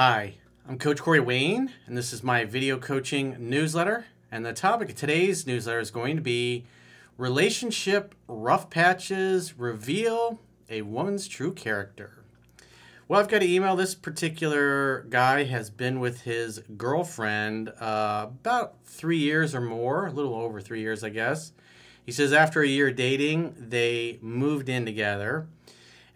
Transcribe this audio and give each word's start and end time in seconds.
Hi, 0.00 0.34
I'm 0.68 0.78
Coach 0.78 1.00
Corey 1.00 1.18
Wayne, 1.18 1.72
and 1.84 1.96
this 1.96 2.12
is 2.12 2.22
my 2.22 2.44
video 2.44 2.78
coaching 2.78 3.34
newsletter. 3.40 4.06
And 4.30 4.46
the 4.46 4.52
topic 4.52 4.90
of 4.90 4.94
today's 4.94 5.44
newsletter 5.44 5.80
is 5.80 5.90
going 5.90 6.14
to 6.14 6.22
be 6.22 6.66
Relationship 7.16 8.14
Rough 8.28 8.70
Patches 8.70 9.58
Reveal 9.58 10.38
a 10.70 10.82
Woman's 10.82 11.26
True 11.26 11.52
Character. 11.52 12.22
Well, 13.08 13.18
I've 13.18 13.26
got 13.26 13.42
an 13.42 13.48
email. 13.48 13.74
This 13.74 13.96
particular 13.96 15.04
guy 15.10 15.42
has 15.42 15.68
been 15.68 15.98
with 15.98 16.20
his 16.20 16.60
girlfriend 16.76 17.70
uh, 17.80 18.28
about 18.28 18.76
three 18.84 19.18
years 19.18 19.52
or 19.52 19.60
more, 19.60 20.06
a 20.06 20.12
little 20.12 20.36
over 20.36 20.60
three 20.60 20.80
years, 20.80 21.02
I 21.02 21.08
guess. 21.08 21.50
He 22.06 22.12
says 22.12 22.32
after 22.32 22.62
a 22.62 22.68
year 22.68 22.92
dating, 22.92 23.56
they 23.58 24.20
moved 24.22 24.68
in 24.68 24.86
together. 24.86 25.48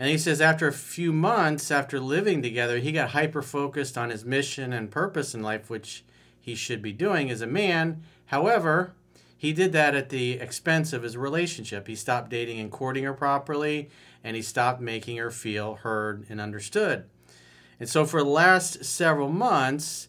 And 0.02 0.10
he 0.10 0.18
says 0.18 0.40
after 0.40 0.66
a 0.66 0.72
few 0.72 1.12
months 1.12 1.70
after 1.70 2.00
living 2.00 2.42
together, 2.42 2.78
he 2.78 2.90
got 2.90 3.10
hyper 3.10 3.40
focused 3.40 3.96
on 3.96 4.10
his 4.10 4.24
mission 4.24 4.72
and 4.72 4.90
purpose 4.90 5.32
in 5.32 5.44
life, 5.44 5.70
which 5.70 6.02
he 6.40 6.56
should 6.56 6.82
be 6.82 6.92
doing 6.92 7.30
as 7.30 7.40
a 7.40 7.46
man. 7.46 8.02
However, 8.26 8.94
he 9.38 9.52
did 9.52 9.70
that 9.74 9.94
at 9.94 10.08
the 10.08 10.40
expense 10.40 10.92
of 10.92 11.04
his 11.04 11.16
relationship. 11.16 11.86
He 11.86 11.94
stopped 11.94 12.30
dating 12.30 12.58
and 12.58 12.68
courting 12.68 13.04
her 13.04 13.12
properly, 13.12 13.90
and 14.24 14.34
he 14.34 14.42
stopped 14.42 14.80
making 14.80 15.18
her 15.18 15.30
feel 15.30 15.74
heard 15.74 16.26
and 16.28 16.40
understood. 16.40 17.04
And 17.78 17.88
so, 17.88 18.04
for 18.04 18.24
the 18.24 18.28
last 18.28 18.84
several 18.84 19.28
months, 19.28 20.08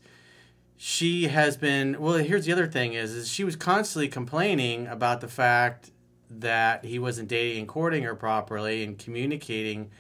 she 0.76 1.28
has 1.28 1.56
been 1.56 2.00
well 2.00 2.16
here's 2.16 2.46
the 2.46 2.52
other 2.52 2.66
thing 2.66 2.94
is, 2.94 3.14
is 3.14 3.30
she 3.30 3.44
was 3.44 3.56
constantly 3.56 4.08
complaining 4.08 4.88
about 4.88 5.22
the 5.22 5.28
fact 5.28 5.92
that 6.40 6.86
he 6.86 7.00
wasn't 7.00 7.28
dating 7.28 7.60
and 7.60 7.68
courting 7.68 8.04
her 8.04 8.16
properly 8.16 8.84
and 8.84 8.98
communicating 8.98 9.92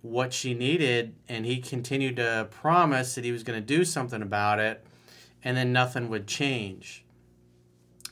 what 0.00 0.32
she 0.32 0.52
needed 0.52 1.14
and 1.28 1.46
he 1.46 1.60
continued 1.60 2.16
to 2.16 2.48
promise 2.50 3.14
that 3.14 3.24
he 3.24 3.32
was 3.32 3.42
going 3.42 3.58
to 3.58 3.64
do 3.64 3.84
something 3.84 4.20
about 4.20 4.58
it 4.58 4.84
and 5.44 5.56
then 5.56 5.72
nothing 5.72 6.08
would 6.08 6.26
change. 6.26 7.04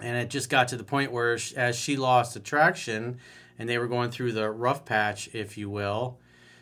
And 0.01 0.17
it 0.17 0.31
just 0.31 0.49
got 0.49 0.69
to 0.69 0.77
the 0.77 0.85
point 0.85 1.13
where 1.13 1.39
as 1.57 1.77
she 1.77 1.97
lost 1.97 2.37
attraction 2.37 3.19
and 3.59 3.69
they 3.69 3.79
were 3.79 3.89
going 3.89 4.11
through 4.11 4.33
the 4.33 4.51
rough 4.51 4.85
patch 4.85 5.29
if 5.35 5.59
you 5.59 5.69
will 5.69 6.19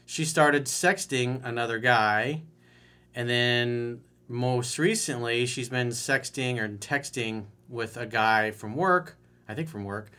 she 0.07 0.25
started 0.25 0.65
sexting 0.65 1.45
another 1.45 1.79
guy. 1.79 2.41
And 3.15 3.29
then 3.29 4.01
most 4.29 4.79
recently 4.79 5.47
she's 5.47 5.69
been 5.69 5.89
sexting 5.89 6.59
or 6.59 6.69
texting 6.69 7.45
with 7.69 7.97
a 7.97 8.07
guy 8.07 8.51
from 8.51 8.77
work 8.77 9.17
i 9.49 9.55
think 9.55 9.69
from 9.69 9.85
work 9.85 10.11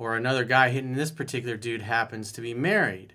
or 0.00 0.16
another 0.16 0.44
guy 0.44 0.70
hitting 0.70 0.94
this 0.94 1.10
particular 1.10 1.56
dude 1.56 1.82
happens 1.82 2.32
to 2.32 2.40
be 2.40 2.54
married 2.54 3.12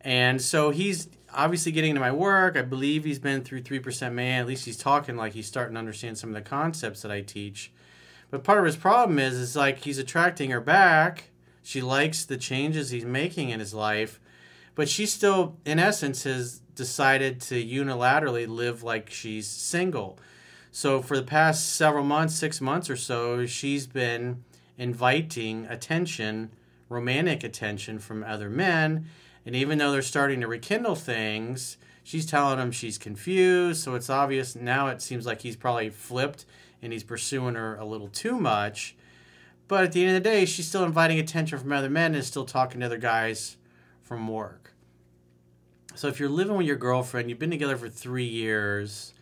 and 0.00 0.40
so 0.40 0.70
he's 0.70 1.08
obviously 1.34 1.72
getting 1.72 1.90
into 1.90 2.00
my 2.00 2.12
work 2.12 2.56
i 2.56 2.62
believe 2.62 3.04
he's 3.04 3.18
been 3.18 3.42
through 3.42 3.60
3% 3.60 4.12
man 4.12 4.40
at 4.40 4.46
least 4.46 4.64
he's 4.64 4.76
talking 4.76 5.16
like 5.16 5.32
he's 5.32 5.46
starting 5.46 5.74
to 5.74 5.78
understand 5.78 6.16
some 6.16 6.30
of 6.30 6.34
the 6.34 6.48
concepts 6.48 7.02
that 7.02 7.10
i 7.10 7.20
teach 7.20 7.72
but 8.30 8.44
part 8.44 8.58
of 8.58 8.64
his 8.64 8.76
problem 8.76 9.18
is, 9.18 9.34
is 9.34 9.56
like 9.56 9.78
he's 9.78 9.98
attracting 9.98 10.50
her 10.50 10.60
back. 10.60 11.30
She 11.62 11.80
likes 11.80 12.24
the 12.24 12.36
changes 12.36 12.90
he's 12.90 13.04
making 13.04 13.50
in 13.50 13.60
his 13.60 13.74
life, 13.74 14.20
but 14.74 14.88
she 14.88 15.06
still, 15.06 15.56
in 15.64 15.78
essence, 15.78 16.24
has 16.24 16.60
decided 16.74 17.40
to 17.42 17.54
unilaterally 17.64 18.46
live 18.46 18.82
like 18.82 19.10
she's 19.10 19.46
single. 19.48 20.18
So 20.70 21.00
for 21.00 21.16
the 21.16 21.22
past 21.22 21.74
several 21.74 22.04
months, 22.04 22.34
six 22.34 22.60
months 22.60 22.90
or 22.90 22.96
so, 22.96 23.46
she's 23.46 23.86
been 23.86 24.44
inviting 24.78 25.66
attention, 25.66 26.50
romantic 26.88 27.42
attention 27.42 27.98
from 27.98 28.22
other 28.22 28.50
men. 28.50 29.06
And 29.44 29.54
even 29.54 29.78
though 29.78 29.92
they're 29.92 30.02
starting 30.02 30.40
to 30.40 30.48
rekindle 30.48 30.96
things, 30.96 31.76
she's 32.02 32.26
telling 32.26 32.58
him 32.58 32.72
she's 32.72 32.98
confused. 32.98 33.82
So 33.82 33.94
it's 33.94 34.10
obvious 34.10 34.56
now 34.56 34.88
it 34.88 35.02
seems 35.02 35.26
like 35.26 35.42
he's 35.42 35.56
probably 35.56 35.90
flipped 35.90 36.44
and 36.82 36.92
he's 36.92 37.04
pursuing 37.04 37.54
her 37.54 37.76
a 37.76 37.84
little 37.84 38.08
too 38.08 38.38
much. 38.38 38.96
But 39.68 39.84
at 39.84 39.92
the 39.92 40.04
end 40.04 40.16
of 40.16 40.22
the 40.22 40.30
day, 40.30 40.44
she's 40.44 40.68
still 40.68 40.84
inviting 40.84 41.18
attention 41.18 41.58
from 41.58 41.72
other 41.72 41.90
men 41.90 42.14
and 42.14 42.24
still 42.24 42.44
talking 42.44 42.80
to 42.80 42.86
other 42.86 42.98
guys 42.98 43.56
from 44.02 44.28
work. 44.28 44.72
So 45.96 46.08
if 46.08 46.20
you're 46.20 46.28
living 46.28 46.56
with 46.56 46.66
your 46.66 46.76
girlfriend, 46.76 47.28
you've 47.30 47.38
been 47.38 47.50
together 47.50 47.76
for 47.76 47.88
three 47.88 48.26
years, 48.26 49.14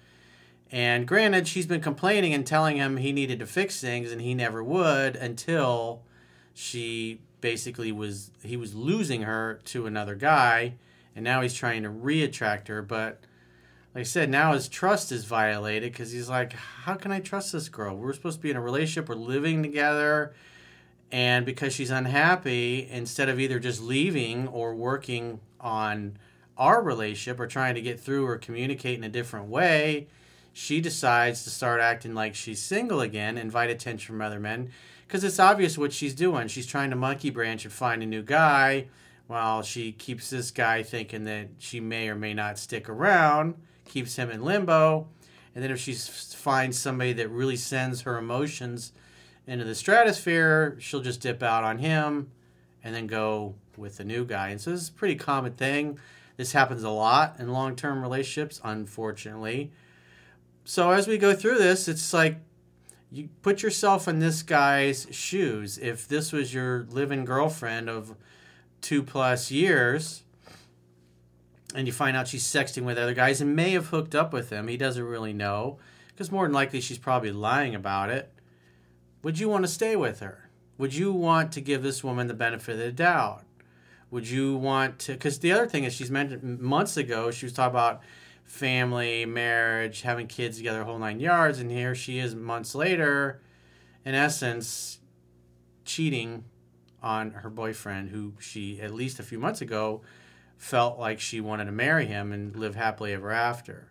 and 0.70 1.06
granted, 1.06 1.46
she's 1.46 1.66
been 1.66 1.80
complaining 1.80 2.34
and 2.34 2.46
telling 2.46 2.76
him 2.76 2.96
he 2.96 3.12
needed 3.12 3.38
to 3.38 3.46
fix 3.46 3.80
things, 3.80 4.10
and 4.10 4.20
he 4.20 4.34
never 4.34 4.62
would 4.62 5.16
until 5.16 6.02
she 6.52 7.20
basically 7.40 7.92
was 7.92 8.30
he 8.42 8.56
was 8.56 8.74
losing 8.74 9.22
her 9.22 9.60
to 9.66 9.86
another 9.86 10.14
guy, 10.14 10.74
and 11.14 11.24
now 11.24 11.42
he's 11.42 11.54
trying 11.54 11.82
to 11.82 11.90
reattract 11.90 12.68
her, 12.68 12.82
but 12.82 13.20
like 13.94 14.00
I 14.00 14.04
said, 14.04 14.28
now 14.28 14.54
his 14.54 14.68
trust 14.68 15.12
is 15.12 15.24
violated 15.24 15.92
because 15.92 16.10
he's 16.10 16.28
like, 16.28 16.52
how 16.52 16.94
can 16.94 17.12
I 17.12 17.20
trust 17.20 17.52
this 17.52 17.68
girl? 17.68 17.96
We're 17.96 18.12
supposed 18.12 18.38
to 18.38 18.42
be 18.42 18.50
in 18.50 18.56
a 18.56 18.60
relationship, 18.60 19.08
we're 19.08 19.14
living 19.14 19.62
together. 19.62 20.34
And 21.12 21.46
because 21.46 21.72
she's 21.72 21.90
unhappy, 21.90 22.88
instead 22.90 23.28
of 23.28 23.38
either 23.38 23.60
just 23.60 23.80
leaving 23.80 24.48
or 24.48 24.74
working 24.74 25.38
on 25.60 26.18
our 26.58 26.82
relationship 26.82 27.38
or 27.38 27.46
trying 27.46 27.76
to 27.76 27.82
get 27.82 28.00
through 28.00 28.26
or 28.26 28.36
communicate 28.36 28.98
in 28.98 29.04
a 29.04 29.08
different 29.08 29.46
way, 29.46 30.08
she 30.54 30.80
decides 30.80 31.44
to 31.44 31.50
start 31.50 31.82
acting 31.82 32.14
like 32.14 32.34
she's 32.34 32.62
single 32.62 33.02
again, 33.02 33.36
invite 33.36 33.68
attention 33.68 34.06
from 34.06 34.22
other 34.22 34.40
men. 34.40 34.70
Because 35.06 35.22
it's 35.22 35.38
obvious 35.38 35.76
what 35.76 35.92
she's 35.92 36.14
doing. 36.14 36.48
She's 36.48 36.66
trying 36.66 36.88
to 36.88 36.96
monkey 36.96 37.28
branch 37.28 37.64
and 37.64 37.72
find 37.72 38.02
a 38.02 38.06
new 38.06 38.22
guy 38.22 38.86
while 39.26 39.62
she 39.62 39.92
keeps 39.92 40.30
this 40.30 40.50
guy 40.50 40.82
thinking 40.82 41.24
that 41.24 41.48
she 41.58 41.78
may 41.78 42.08
or 42.08 42.14
may 42.14 42.32
not 42.32 42.58
stick 42.58 42.88
around 42.88 43.54
keeps 43.84 44.16
him 44.16 44.30
in 44.30 44.42
limbo. 44.42 45.06
And 45.54 45.62
then 45.62 45.70
if 45.70 45.78
she 45.78 45.94
finds 45.94 46.78
somebody 46.78 47.12
that 47.14 47.28
really 47.28 47.56
sends 47.56 48.02
her 48.02 48.18
emotions 48.18 48.92
into 49.46 49.64
the 49.64 49.74
stratosphere, 49.74 50.76
she'll 50.80 51.00
just 51.00 51.20
dip 51.20 51.42
out 51.42 51.64
on 51.64 51.78
him 51.78 52.30
and 52.82 52.94
then 52.94 53.06
go 53.06 53.54
with 53.76 53.98
the 53.98 54.04
new 54.04 54.24
guy. 54.24 54.48
And 54.48 54.60
so 54.60 54.70
this 54.70 54.82
is 54.82 54.88
a 54.88 54.92
pretty 54.92 55.16
common 55.16 55.52
thing. 55.52 55.98
This 56.36 56.52
happens 56.52 56.82
a 56.82 56.90
lot 56.90 57.36
in 57.38 57.52
long 57.52 57.76
term 57.76 58.02
relationships, 58.02 58.60
unfortunately. 58.64 59.70
So 60.64 60.90
as 60.90 61.06
we 61.06 61.18
go 61.18 61.34
through 61.34 61.58
this, 61.58 61.88
it's 61.88 62.12
like 62.12 62.38
you 63.10 63.28
put 63.42 63.62
yourself 63.62 64.08
in 64.08 64.18
this 64.18 64.42
guy's 64.42 65.06
shoes. 65.10 65.78
If 65.78 66.08
this 66.08 66.32
was 66.32 66.52
your 66.52 66.86
living 66.90 67.24
girlfriend 67.24 67.88
of 67.88 68.16
two 68.80 69.02
plus 69.02 69.50
years, 69.50 70.24
and 71.74 71.86
you 71.86 71.92
find 71.92 72.16
out 72.16 72.28
she's 72.28 72.44
sexting 72.44 72.84
with 72.84 72.96
other 72.96 73.14
guys 73.14 73.40
and 73.40 73.56
may 73.56 73.72
have 73.72 73.88
hooked 73.88 74.14
up 74.14 74.32
with 74.32 74.50
him. 74.50 74.68
He 74.68 74.76
doesn't 74.76 75.02
really 75.02 75.32
know 75.32 75.78
because 76.08 76.30
more 76.30 76.44
than 76.44 76.52
likely 76.52 76.80
she's 76.80 76.98
probably 76.98 77.32
lying 77.32 77.74
about 77.74 78.10
it. 78.10 78.32
Would 79.22 79.38
you 79.38 79.48
want 79.48 79.64
to 79.64 79.68
stay 79.68 79.96
with 79.96 80.20
her? 80.20 80.48
Would 80.78 80.94
you 80.94 81.12
want 81.12 81.50
to 81.52 81.60
give 81.60 81.82
this 81.82 82.04
woman 82.04 82.28
the 82.28 82.34
benefit 82.34 82.74
of 82.74 82.78
the 82.78 82.92
doubt? 82.92 83.42
Would 84.10 84.28
you 84.28 84.56
want 84.56 85.00
to? 85.00 85.12
Because 85.12 85.40
the 85.40 85.50
other 85.50 85.66
thing 85.66 85.84
is, 85.84 85.92
she's 85.92 86.10
mentioned 86.10 86.60
months 86.60 86.96
ago, 86.96 87.30
she 87.30 87.46
was 87.46 87.52
talking 87.52 87.74
about 87.74 88.02
family, 88.44 89.26
marriage, 89.26 90.02
having 90.02 90.26
kids 90.26 90.58
together, 90.58 90.84
whole 90.84 90.98
nine 90.98 91.18
yards, 91.18 91.58
and 91.58 91.70
here 91.70 91.94
she 91.94 92.18
is 92.18 92.34
months 92.34 92.74
later, 92.74 93.40
in 94.04 94.14
essence, 94.14 95.00
cheating 95.84 96.44
on 97.02 97.30
her 97.32 97.50
boyfriend, 97.50 98.10
who 98.10 98.34
she, 98.38 98.80
at 98.80 98.94
least 98.94 99.18
a 99.18 99.24
few 99.24 99.38
months 99.38 99.60
ago, 99.60 100.02
felt 100.56 100.98
like 100.98 101.20
she 101.20 101.40
wanted 101.40 101.66
to 101.66 101.72
marry 101.72 102.06
him 102.06 102.32
and 102.32 102.56
live 102.56 102.74
happily 102.74 103.12
ever 103.12 103.30
after. 103.30 103.90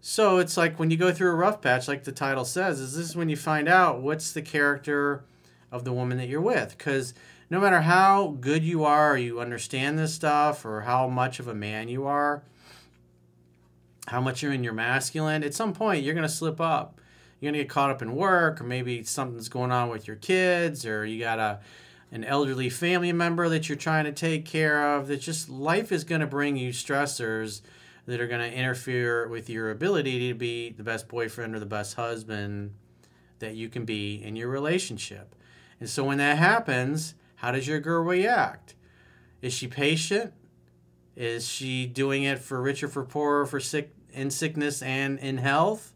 So 0.00 0.36
it's 0.38 0.56
like 0.56 0.78
when 0.78 0.90
you 0.90 0.98
go 0.98 1.12
through 1.12 1.30
a 1.30 1.34
rough 1.34 1.62
patch, 1.62 1.88
like 1.88 2.04
the 2.04 2.12
title 2.12 2.44
says, 2.44 2.78
is 2.78 2.96
this 2.96 3.16
when 3.16 3.30
you 3.30 3.36
find 3.36 3.68
out 3.68 4.02
what's 4.02 4.32
the 4.32 4.42
character 4.42 5.24
of 5.72 5.84
the 5.84 5.92
woman 5.94 6.18
that 6.18 6.28
you're 6.28 6.42
with? 6.42 6.76
Because 6.76 7.14
no 7.48 7.58
matter 7.60 7.80
how 7.80 8.36
good 8.40 8.62
you 8.62 8.84
are, 8.84 9.12
or 9.12 9.16
you 9.16 9.40
understand 9.40 9.98
this 9.98 10.12
stuff, 10.12 10.66
or 10.66 10.82
how 10.82 11.08
much 11.08 11.40
of 11.40 11.48
a 11.48 11.54
man 11.54 11.88
you 11.88 12.06
are, 12.06 12.42
how 14.06 14.20
much 14.20 14.42
you're 14.42 14.52
in 14.52 14.64
your 14.64 14.72
masculine, 14.72 15.42
at 15.42 15.54
some 15.54 15.72
point 15.72 16.04
you're 16.04 16.14
going 16.14 16.26
to 16.26 16.32
slip 16.32 16.60
up. 16.60 17.00
You're 17.40 17.52
going 17.52 17.58
to 17.58 17.64
get 17.64 17.70
caught 17.70 17.90
up 17.90 18.00
in 18.00 18.14
work, 18.14 18.60
or 18.60 18.64
maybe 18.64 19.02
something's 19.02 19.48
going 19.48 19.72
on 19.72 19.88
with 19.88 20.06
your 20.06 20.16
kids, 20.16 20.86
or 20.86 21.04
you 21.04 21.20
got 21.20 21.36
to 21.36 21.60
an 22.10 22.24
elderly 22.24 22.70
family 22.70 23.12
member 23.12 23.48
that 23.48 23.68
you're 23.68 23.76
trying 23.76 24.04
to 24.04 24.12
take 24.12 24.46
care 24.46 24.94
of. 24.94 25.08
That 25.08 25.20
just 25.20 25.48
life 25.48 25.90
is 25.92 26.04
going 26.04 26.20
to 26.20 26.26
bring 26.26 26.56
you 26.56 26.70
stressors 26.70 27.60
that 28.06 28.20
are 28.20 28.26
going 28.26 28.40
to 28.40 28.56
interfere 28.56 29.26
with 29.28 29.50
your 29.50 29.70
ability 29.70 30.28
to 30.28 30.34
be 30.34 30.70
the 30.70 30.82
best 30.82 31.08
boyfriend 31.08 31.54
or 31.54 31.58
the 31.58 31.66
best 31.66 31.94
husband 31.94 32.74
that 33.40 33.54
you 33.54 33.68
can 33.68 33.84
be 33.84 34.22
in 34.22 34.36
your 34.36 34.48
relationship. 34.48 35.34
And 35.80 35.88
so 35.88 36.04
when 36.04 36.18
that 36.18 36.38
happens, 36.38 37.14
how 37.36 37.50
does 37.50 37.66
your 37.66 37.80
girl 37.80 38.02
react? 38.02 38.74
Is 39.42 39.52
she 39.52 39.66
patient? 39.66 40.32
Is 41.16 41.48
she 41.48 41.86
doing 41.86 42.24
it 42.24 42.38
for 42.38 42.60
richer, 42.60 42.88
for 42.88 43.04
poorer, 43.04 43.46
for 43.46 43.60
sick 43.60 43.94
in 44.12 44.30
sickness 44.30 44.82
and 44.82 45.18
in 45.18 45.38
health? 45.38 45.92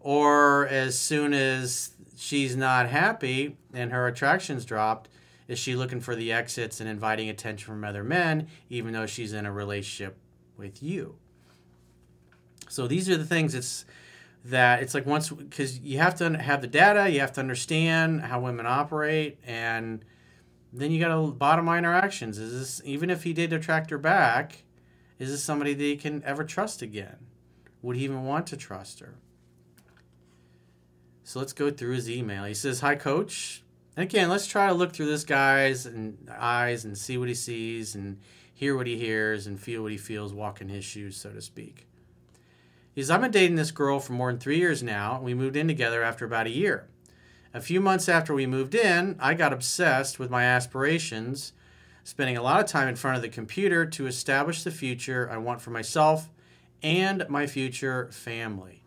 Or 0.00 0.66
as 0.66 0.98
soon 0.98 1.34
as 1.34 1.90
she's 2.16 2.56
not 2.56 2.88
happy 2.88 3.56
and 3.72 3.92
her 3.92 4.06
attraction's 4.06 4.64
dropped, 4.64 5.08
is 5.46 5.58
she 5.58 5.74
looking 5.74 6.00
for 6.00 6.14
the 6.14 6.32
exits 6.32 6.80
and 6.80 6.88
inviting 6.88 7.28
attention 7.28 7.66
from 7.66 7.84
other 7.84 8.04
men, 8.04 8.48
even 8.68 8.92
though 8.92 9.06
she's 9.06 9.32
in 9.32 9.46
a 9.46 9.52
relationship 9.52 10.16
with 10.56 10.82
you? 10.82 11.16
So 12.68 12.86
these 12.86 13.08
are 13.08 13.16
the 13.16 13.24
things 13.24 13.54
it's 13.54 13.84
that 14.44 14.82
it's 14.82 14.94
like 14.94 15.06
once 15.06 15.28
because 15.28 15.80
you 15.80 15.98
have 15.98 16.14
to 16.16 16.38
have 16.38 16.60
the 16.60 16.66
data, 16.66 17.10
you 17.10 17.20
have 17.20 17.32
to 17.32 17.40
understand 17.40 18.22
how 18.22 18.40
women 18.40 18.64
operate, 18.64 19.38
and 19.44 20.04
then 20.72 20.90
you 20.90 21.00
got 21.00 21.14
to 21.14 21.32
bottom 21.32 21.66
line 21.66 21.84
our 21.84 21.94
actions. 21.94 22.38
Is 22.38 22.52
this 22.52 22.82
even 22.84 23.10
if 23.10 23.24
he 23.24 23.32
did 23.32 23.52
attract 23.52 23.90
her 23.90 23.98
back? 23.98 24.64
Is 25.18 25.30
this 25.30 25.42
somebody 25.42 25.74
that 25.74 25.82
he 25.82 25.96
can 25.96 26.22
ever 26.24 26.44
trust 26.44 26.82
again? 26.82 27.16
Would 27.82 27.96
he 27.96 28.04
even 28.04 28.24
want 28.24 28.46
to 28.48 28.56
trust 28.56 29.00
her? 29.00 29.16
So 31.24 31.38
let's 31.38 31.52
go 31.52 31.70
through 31.70 31.94
his 31.94 32.10
email. 32.10 32.44
He 32.44 32.54
says, 32.54 32.80
"Hi, 32.80 32.96
Coach." 32.96 33.62
And 33.96 34.04
again, 34.04 34.28
let's 34.28 34.46
try 34.46 34.68
to 34.68 34.74
look 34.74 34.92
through 34.92 35.06
this 35.06 35.24
guy's 35.24 35.86
and 35.86 36.30
eyes 36.36 36.84
and 36.84 36.96
see 36.96 37.18
what 37.18 37.28
he 37.28 37.34
sees 37.34 37.94
and 37.94 38.18
hear 38.52 38.76
what 38.76 38.86
he 38.86 38.98
hears 38.98 39.46
and 39.46 39.58
feel 39.58 39.82
what 39.82 39.90
he 39.90 39.96
feels, 39.96 40.34
walk 40.34 40.60
in 40.60 40.68
his 40.68 40.84
shoes, 40.84 41.16
so 41.16 41.30
to 41.30 41.40
speak. 41.40 41.86
He 42.94 43.00
says, 43.00 43.10
I've 43.10 43.22
been 43.22 43.30
dating 43.30 43.56
this 43.56 43.70
girl 43.70 44.00
for 44.00 44.12
more 44.12 44.30
than 44.30 44.38
three 44.38 44.58
years 44.58 44.82
now. 44.82 45.16
and 45.16 45.24
We 45.24 45.32
moved 45.32 45.56
in 45.56 45.66
together 45.66 46.02
after 46.02 46.26
about 46.26 46.46
a 46.46 46.50
year. 46.50 46.89
A 47.52 47.60
few 47.60 47.80
months 47.80 48.08
after 48.08 48.32
we 48.32 48.46
moved 48.46 48.74
in, 48.74 49.16
I 49.18 49.34
got 49.34 49.52
obsessed 49.52 50.18
with 50.20 50.30
my 50.30 50.44
aspirations, 50.44 51.52
spending 52.04 52.36
a 52.36 52.42
lot 52.42 52.60
of 52.60 52.66
time 52.66 52.86
in 52.88 52.94
front 52.94 53.16
of 53.16 53.22
the 53.22 53.28
computer 53.28 53.84
to 53.86 54.06
establish 54.06 54.62
the 54.62 54.70
future 54.70 55.28
I 55.30 55.36
want 55.36 55.60
for 55.60 55.70
myself 55.70 56.30
and 56.82 57.28
my 57.28 57.48
future 57.48 58.08
family. 58.12 58.82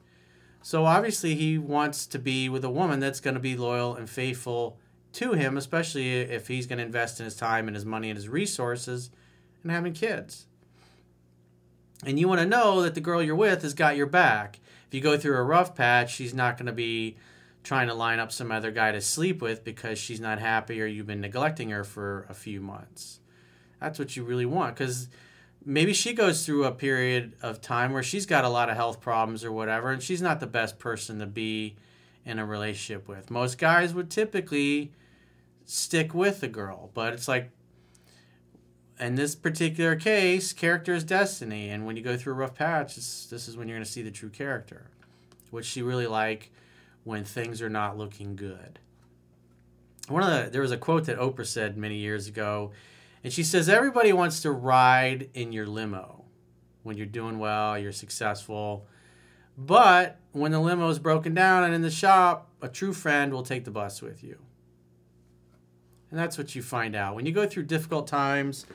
So 0.62 0.86
obviously, 0.86 1.36
he 1.36 1.58
wants 1.58 2.06
to 2.08 2.18
be 2.18 2.48
with 2.48 2.64
a 2.64 2.70
woman 2.70 3.02
that's 3.02 3.20
going 3.20 3.34
to 3.34 3.40
be 3.40 3.58
loyal 3.58 3.96
and 3.96 4.10
faithful 4.10 4.78
to 5.14 5.34
him, 5.34 5.58
especially 5.58 6.14
if 6.14 6.48
he's 6.48 6.66
going 6.66 6.80
to 6.80 6.86
invest 6.86 7.20
in 7.20 7.26
his 7.26 7.36
time 7.36 7.68
and 7.68 7.76
his 7.76 7.86
money 7.86 8.10
and 8.10 8.18
his 8.18 8.30
resources 8.30 9.10
and 9.62 9.74
having 9.74 9.92
kids. 9.92 10.48
And 12.06 12.18
you 12.18 12.30
want 12.30 12.40
to 12.40 12.48
know 12.48 12.82
that 12.82 12.96
the 12.96 13.02
girl 13.02 13.22
you're 13.22 13.36
with 13.36 13.62
has 13.64 13.74
got 13.74 13.98
your 13.98 14.06
back. 14.06 14.60
If 14.88 14.94
you 14.94 15.02
go 15.02 15.18
through 15.18 15.36
a 15.36 15.44
rough 15.44 15.76
patch, 15.76 16.14
she's 16.14 16.34
not 16.34 16.58
going 16.58 16.68
to 16.68 16.72
be 16.72 17.18
trying 17.64 17.88
to 17.88 17.94
line 17.94 18.20
up 18.20 18.32
some 18.32 18.52
other 18.52 18.72
guy 18.72 18.92
to 18.92 19.02
sleep 19.02 19.42
with 19.42 19.64
because 19.64 19.98
she's 19.98 20.20
not 20.20 20.40
happy 20.40 20.82
or 20.82 20.86
you've 20.86 21.08
been 21.08 21.22
neglecting 21.22 21.70
her 21.70 21.84
for 21.84 22.26
a 22.30 22.34
few 22.34 22.60
months. 22.60 23.20
That's 23.80 23.98
what 23.98 24.16
you 24.16 24.24
really 24.24 24.46
want 24.46 24.76
because 24.76 25.08
maybe 25.66 25.94
she 25.94 26.14
goes 26.14 26.46
through 26.46 26.66
a 26.66 26.72
period 26.72 27.34
of 27.42 27.62
time 27.62 27.94
where 27.94 28.04
she's 28.04 28.26
got 28.26 28.44
a 28.44 28.50
lot 28.50 28.70
of 28.70 28.76
health 28.76 29.00
problems 29.00 29.44
or 29.44 29.52
whatever 29.52 29.92
and 29.92 30.04
she's 30.04 30.22
not 30.22 30.40
the 30.40 30.48
best 30.48 30.78
person 30.78 31.20
to 31.20 31.26
be 31.26 31.76
in 32.26 32.40
a 32.40 32.46
relationship 32.46 33.08
with. 33.08 33.32
Most 33.32 33.58
guys 33.58 33.94
would 33.94 34.10
typically 34.10 34.92
stick 35.66 36.14
with 36.14 36.42
the 36.42 36.48
girl. 36.48 36.92
But 36.94 37.14
it's 37.14 37.28
like, 37.28 37.52
in 39.00 39.16
this 39.16 39.36
particular 39.36 39.96
case, 39.96 40.54
character 40.54 40.94
is 40.94 41.04
destiny. 41.04 41.70
And 41.70 41.86
when 41.86 41.98
you 41.98 42.04
go 42.04 42.16
through 42.16 42.34
a 42.34 42.38
rough 42.38 42.56
patch, 42.56 42.96
this 42.96 43.48
is 43.48 43.58
when 43.58 43.68
you're 43.68 43.78
going 43.78 43.86
to 43.86 43.92
see 43.92 44.04
the 44.04 44.12
true 44.12 44.30
character. 44.30 44.90
Which 45.50 45.66
she 45.66 45.82
really 45.82 46.08
like 46.08 46.52
when 47.04 47.24
things 47.24 47.62
are 47.62 47.70
not 47.70 47.98
looking 47.98 48.36
good. 48.36 48.80
One 50.08 50.24
of 50.24 50.30
the 50.30 50.50
there 50.50 50.62
was 50.62 50.72
a 50.72 50.78
quote 50.78 51.06
that 51.06 51.18
Oprah 51.18 51.46
said 51.46 51.78
many 51.78 51.98
years 51.98 52.28
ago, 52.28 52.72
and 53.24 53.32
she 53.32 53.44
says 53.44 53.70
everybody 53.70 54.12
wants 54.12 54.42
to 54.42 54.52
ride 54.52 55.30
in 55.34 55.52
your 55.52 55.66
limo 55.66 56.24
when 56.84 56.98
you're 56.98 57.06
doing 57.06 57.40
well, 57.40 57.78
you're 57.80 57.92
successful. 57.92 58.86
But 59.58 60.20
when 60.32 60.52
the 60.52 60.60
limo 60.60 60.90
is 60.90 61.00
broken 61.00 61.34
down 61.34 61.64
and 61.64 61.74
in 61.74 61.82
the 61.82 61.92
shop, 61.92 62.50
a 62.62 62.68
true 62.68 62.94
friend 62.94 63.34
will 63.34 63.44
take 63.44 63.66
the 63.66 63.72
bus 63.72 64.02
with 64.02 64.24
you. 64.24 64.40
And 66.10 66.20
that's 66.20 66.38
what 66.38 66.56
you 66.56 66.62
find 66.62 66.96
out. 66.96 67.16
When 67.16 67.26
you 67.26 67.32
go 67.32 67.48
through 67.48 67.64
difficult 67.64 68.08
times, 68.08 68.66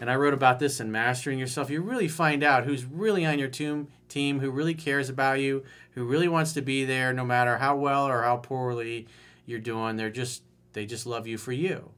and 0.00 0.10
I 0.10 0.16
wrote 0.16 0.32
about 0.32 0.58
this 0.58 0.80
in 0.80 0.90
Mastering 0.90 1.38
Yourself, 1.38 1.68
you 1.68 1.82
really 1.82 2.08
find 2.08 2.42
out 2.42 2.64
who's 2.64 2.86
really 2.86 3.26
on 3.26 3.38
your 3.38 3.48
team, 3.48 3.88
team, 4.08 4.40
who 4.40 4.50
really 4.50 4.74
cares 4.74 5.10
about 5.10 5.40
you, 5.40 5.62
who 5.92 6.04
really 6.04 6.26
wants 6.26 6.54
to 6.54 6.62
be 6.62 6.86
there 6.86 7.12
no 7.12 7.24
matter 7.24 7.58
how 7.58 7.76
well 7.76 8.08
or 8.08 8.22
how 8.22 8.38
poorly 8.38 9.06
you're 9.44 9.58
doing. 9.60 9.96
They're 9.96 10.10
just 10.10 10.42
they 10.72 10.86
just 10.86 11.06
love 11.06 11.26
you 11.26 11.36
for 11.36 11.52
you. 11.52 11.90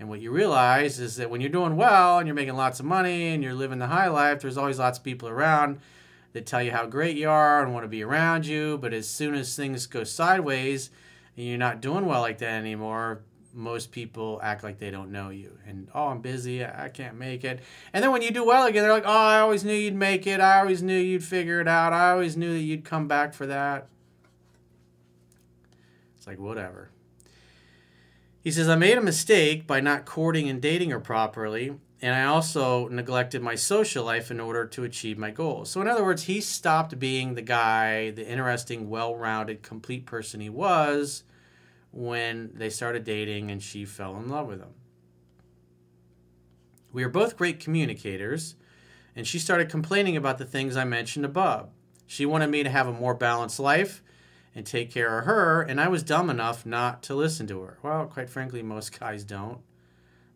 And 0.00 0.08
what 0.08 0.20
you 0.20 0.32
realize 0.32 0.98
is 0.98 1.16
that 1.16 1.30
when 1.30 1.40
you're 1.40 1.50
doing 1.50 1.76
well 1.76 2.18
and 2.18 2.26
you're 2.26 2.34
making 2.34 2.56
lots 2.56 2.80
of 2.80 2.86
money 2.86 3.28
and 3.28 3.42
you're 3.42 3.54
living 3.54 3.78
the 3.78 3.88
high 3.88 4.08
life, 4.08 4.40
there's 4.40 4.58
always 4.58 4.78
lots 4.78 4.98
of 4.98 5.04
people 5.04 5.28
around 5.28 5.78
that 6.32 6.46
tell 6.46 6.62
you 6.62 6.72
how 6.72 6.86
great 6.86 7.16
you 7.16 7.28
are 7.28 7.62
and 7.62 7.72
want 7.72 7.84
to 7.84 7.88
be 7.88 8.02
around 8.02 8.46
you. 8.46 8.78
But 8.78 8.92
as 8.92 9.08
soon 9.08 9.34
as 9.34 9.54
things 9.54 9.86
go 9.86 10.04
sideways 10.04 10.90
and 11.36 11.46
you're 11.46 11.58
not 11.58 11.80
doing 11.80 12.06
well 12.06 12.20
like 12.20 12.38
that 12.38 12.60
anymore, 12.60 13.22
most 13.58 13.90
people 13.90 14.40
act 14.42 14.62
like 14.62 14.78
they 14.78 14.90
don't 14.90 15.10
know 15.10 15.30
you. 15.30 15.58
And 15.66 15.88
oh 15.94 16.06
i'm 16.06 16.20
busy. 16.20 16.64
I 16.64 16.88
can't 16.88 17.16
make 17.16 17.44
it. 17.44 17.60
And 17.92 18.02
then 18.02 18.12
when 18.12 18.22
you 18.22 18.30
do 18.30 18.44
well 18.44 18.66
again 18.66 18.82
they're 18.82 18.92
like 18.92 19.06
oh 19.06 19.10
i 19.10 19.40
always 19.40 19.64
knew 19.64 19.74
you'd 19.74 19.94
make 19.94 20.26
it. 20.26 20.40
I 20.40 20.60
always 20.60 20.82
knew 20.82 20.98
you'd 20.98 21.24
figure 21.24 21.60
it 21.60 21.68
out. 21.68 21.92
I 21.92 22.10
always 22.10 22.36
knew 22.36 22.52
that 22.52 22.62
you'd 22.62 22.84
come 22.84 23.08
back 23.08 23.34
for 23.34 23.46
that. 23.46 23.88
It's 26.16 26.26
like 26.26 26.38
whatever. 26.38 26.90
He 28.40 28.52
says 28.52 28.68
i 28.68 28.76
made 28.76 28.96
a 28.96 29.02
mistake 29.02 29.66
by 29.66 29.80
not 29.80 30.06
courting 30.06 30.48
and 30.48 30.62
dating 30.62 30.90
her 30.90 31.00
properly 31.00 31.74
and 32.00 32.14
i 32.14 32.22
also 32.24 32.86
neglected 32.88 33.42
my 33.42 33.56
social 33.56 34.04
life 34.04 34.30
in 34.30 34.38
order 34.38 34.64
to 34.64 34.84
achieve 34.84 35.18
my 35.18 35.32
goals. 35.32 35.68
So 35.70 35.80
in 35.80 35.88
other 35.88 36.04
words 36.04 36.22
he 36.22 36.40
stopped 36.40 36.98
being 36.98 37.34
the 37.34 37.42
guy 37.42 38.10
the 38.10 38.26
interesting 38.26 38.88
well-rounded 38.88 39.62
complete 39.62 40.06
person 40.06 40.40
he 40.40 40.48
was 40.48 41.24
when 41.98 42.50
they 42.54 42.70
started 42.70 43.02
dating 43.02 43.50
and 43.50 43.60
she 43.60 43.84
fell 43.84 44.16
in 44.16 44.28
love 44.28 44.46
with 44.46 44.60
him. 44.60 44.72
We 46.92 47.02
are 47.02 47.08
both 47.08 47.36
great 47.36 47.58
communicators, 47.58 48.54
and 49.16 49.26
she 49.26 49.40
started 49.40 49.68
complaining 49.68 50.16
about 50.16 50.38
the 50.38 50.44
things 50.44 50.76
I 50.76 50.84
mentioned 50.84 51.24
above. 51.24 51.70
She 52.06 52.24
wanted 52.24 52.50
me 52.50 52.62
to 52.62 52.70
have 52.70 52.86
a 52.86 52.92
more 52.92 53.14
balanced 53.14 53.58
life 53.58 54.00
and 54.54 54.64
take 54.64 54.92
care 54.92 55.18
of 55.18 55.24
her, 55.24 55.60
and 55.60 55.80
I 55.80 55.88
was 55.88 56.04
dumb 56.04 56.30
enough 56.30 56.64
not 56.64 57.02
to 57.02 57.16
listen 57.16 57.48
to 57.48 57.62
her. 57.62 57.78
Well, 57.82 58.06
quite 58.06 58.30
frankly, 58.30 58.62
most 58.62 58.98
guys 59.00 59.24
don't. 59.24 59.58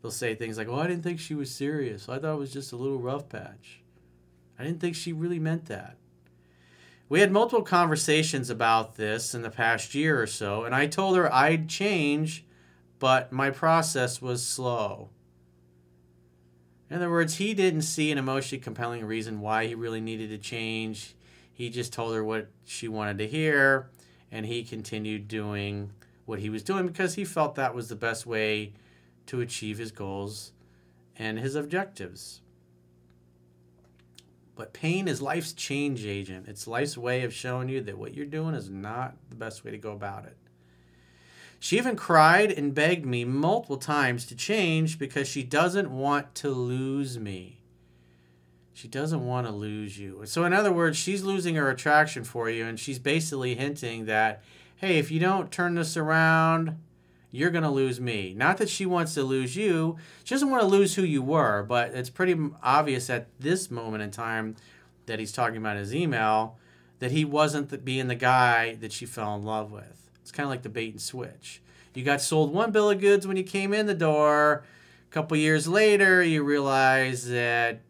They'll 0.03 0.11
say 0.11 0.35
things 0.35 0.59
like, 0.59 0.67
Well, 0.67 0.81
I 0.81 0.89
didn't 0.89 1.05
think 1.05 1.21
she 1.21 1.35
was 1.35 1.55
serious. 1.55 2.09
I 2.09 2.19
thought 2.19 2.35
it 2.35 2.39
was 2.39 2.53
just 2.53 2.73
a 2.73 2.77
little 2.77 2.99
rough 2.99 3.29
patch. 3.29 3.83
I 4.59 4.65
didn't 4.65 4.81
think 4.81 4.97
she 4.97 5.13
really 5.13 5.39
meant 5.39 5.67
that. 5.67 5.97
We 7.13 7.21
had 7.21 7.31
multiple 7.31 7.63
conversations 7.63 8.49
about 8.49 8.97
this 8.97 9.35
in 9.35 9.43
the 9.43 9.51
past 9.51 9.95
year 9.95 10.19
or 10.19 10.27
so, 10.27 10.65
and 10.65 10.75
I 10.75 10.87
told 10.87 11.15
her 11.19 11.31
I'd 11.31 11.69
change, 11.69 12.43
but 12.99 13.31
my 13.31 13.51
process 13.51 14.23
was 14.23 14.43
slow. 14.43 15.11
In 16.89 16.97
other 16.97 17.11
words, 17.11 17.35
he 17.35 17.53
didn't 17.53 17.83
see 17.83 18.11
an 18.11 18.17
emotionally 18.17 18.63
compelling 18.63 19.05
reason 19.05 19.43
why 19.43 19.67
he 19.67 19.75
really 19.75 20.01
needed 20.01 20.31
to 20.31 20.39
change. 20.39 21.15
He 21.53 21.69
just 21.69 21.93
told 21.93 22.15
her 22.15 22.25
what 22.25 22.49
she 22.65 22.89
wanted 22.89 23.19
to 23.19 23.29
hear, 23.29 23.91
and 24.31 24.47
he 24.47 24.65
continued 24.65 25.29
doing 25.29 25.93
what 26.25 26.39
he 26.39 26.49
was 26.49 26.63
doing 26.63 26.87
because 26.87 27.17
he 27.17 27.27
felt 27.27 27.57
that 27.57 27.75
was 27.75 27.91
the 27.91 27.95
best 27.95 28.25
way 28.25 28.73
to 29.27 29.43
achieve 29.43 29.77
his 29.77 29.93
goals 29.93 30.53
and 31.19 31.39
his 31.39 31.57
objectives. 31.57 32.41
But 34.55 34.73
pain 34.73 35.09
is 35.09 35.23
life's 35.23 35.53
change 35.53 36.05
agent. 36.05 36.47
It's 36.49 36.67
life's 36.67 36.99
way 36.99 37.23
of 37.23 37.33
showing 37.33 37.69
you 37.69 37.81
that 37.83 37.99
what 37.99 38.15
you're 38.15 38.27
doing 38.27 38.55
is 38.55 38.69
not 38.69 39.17
the 39.31 39.37
best 39.37 39.65
way 39.65 39.71
to 39.71 39.79
go 39.79 39.93
about 39.93 40.27
it. 40.27 40.37
She 41.59 41.79
even 41.79 41.97
cried 41.97 42.51
and 42.51 42.75
begged 42.75 43.07
me 43.07 43.25
multiple 43.25 43.77
times 43.77 44.27
to 44.27 44.35
change 44.35 44.99
because 44.99 45.29
she 45.29 45.45
doesn't 45.45 45.91
want 45.91 46.35
to 46.37 46.51
lose 46.51 47.19
me. 47.19 47.61
She 48.75 48.89
doesn't 48.89 49.25
want 49.25 49.47
to 49.47 49.53
lose 49.53 49.97
you. 49.97 50.23
So, 50.25 50.45
in 50.45 50.53
other 50.53 50.73
words, 50.73 50.97
she's 50.97 51.23
losing 51.23 51.55
her 51.55 51.71
attraction 51.71 52.25
for 52.25 52.51
you, 52.51 52.67
and 52.67 52.81
she's 52.81 52.99
basically 52.99 53.55
hinting 53.55 54.07
that, 54.07 54.43
hey, 54.77 54.99
if 54.99 55.11
you 55.11 55.21
don't 55.21 55.53
turn 55.53 55.77
this 55.77 55.97
around, 55.97 56.79
you're 57.33 57.51
going 57.51 57.65
to 57.65 57.71
lose 57.71 58.01
me. 58.01 58.35
Not 58.37 58.59
that 58.59 58.69
she 58.69 58.87
wants 58.87 59.15
to 59.15 59.25
lose 59.25 59.57
you. 59.57 59.97
She 60.23 60.35
doesn't 60.35 60.51
want 60.51 60.63
to 60.63 60.69
lose 60.69 60.95
who 60.95 61.03
you 61.03 61.23
were, 61.23 61.65
but 61.65 61.93
it's 61.95 62.11
pretty 62.11 62.37
obvious 62.63 63.11
at 63.11 63.27
this 63.41 63.71
moment 63.71 64.03
in 64.03 64.11
time 64.13 64.55
that 65.07 65.19
he's 65.19 65.33
talking 65.33 65.57
about 65.57 65.77
his 65.77 65.95
email 65.95 66.59
that 67.01 67.11
he 67.11 67.25
wasn't 67.25 67.71
the, 67.71 67.79
being 67.79 68.07
the 68.07 68.15
guy 68.15 68.77
that 68.77 68.93
she 68.93 69.07
fell 69.07 69.35
in 69.35 69.43
love 69.43 69.73
with. 69.73 70.09
It's 70.21 70.31
kind 70.31 70.45
of 70.45 70.51
like 70.51 70.63
the 70.63 70.69
bait 70.69 70.93
and 70.93 71.03
switch. 71.03 71.61
You 71.95 72.05
got 72.05 72.21
sold 72.21 72.55
one 72.55 72.71
bill 72.71 72.91
of 72.91 73.01
goods 73.01 73.27
when 73.27 73.37
you 73.37 73.43
came 73.43 73.75
in 73.75 73.87
the 73.87 73.95
door. 73.95 74.63
A 75.11 75.13
couple 75.13 75.37
years 75.37 75.67
later, 75.67 76.23
you 76.23 76.45
realize 76.45 77.29
that 77.29 77.81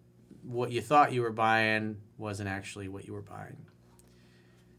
what 0.43 0.73
you 0.73 0.81
thought 0.81 1.13
you 1.13 1.21
were 1.21 1.31
buying 1.31 1.99
wasn't 2.17 2.49
actually 2.49 2.89
what 2.89 3.05
you 3.07 3.13
were 3.13 3.21
buying. 3.21 3.59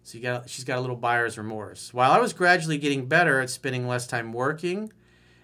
So 0.04 0.18
you 0.18 0.24
got 0.24 0.50
she's 0.50 0.66
got 0.66 0.78
a 0.78 0.82
little 0.82 0.98
buyer's 0.98 1.38
remorse. 1.38 1.94
While 1.94 2.12
I 2.12 2.20
was 2.20 2.34
gradually 2.34 2.78
getting 2.78 3.08
better 3.08 3.40
at 3.40 3.50
spending 3.50 3.88
less 3.88 4.06
time 4.06 4.34
working 4.34 4.92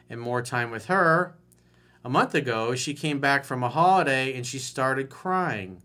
and 0.10 0.20
more 0.20 0.42
time 0.42 0.70
with 0.70 0.86
her, 0.86 1.36
a 2.04 2.10
month 2.10 2.36
ago 2.36 2.76
she 2.76 2.94
came 2.94 3.20
back 3.20 3.46
from 3.46 3.64
a 3.64 3.70
holiday 3.70 4.36
and 4.36 4.46
she 4.46 4.60
started 4.60 5.10
crying, 5.10 5.82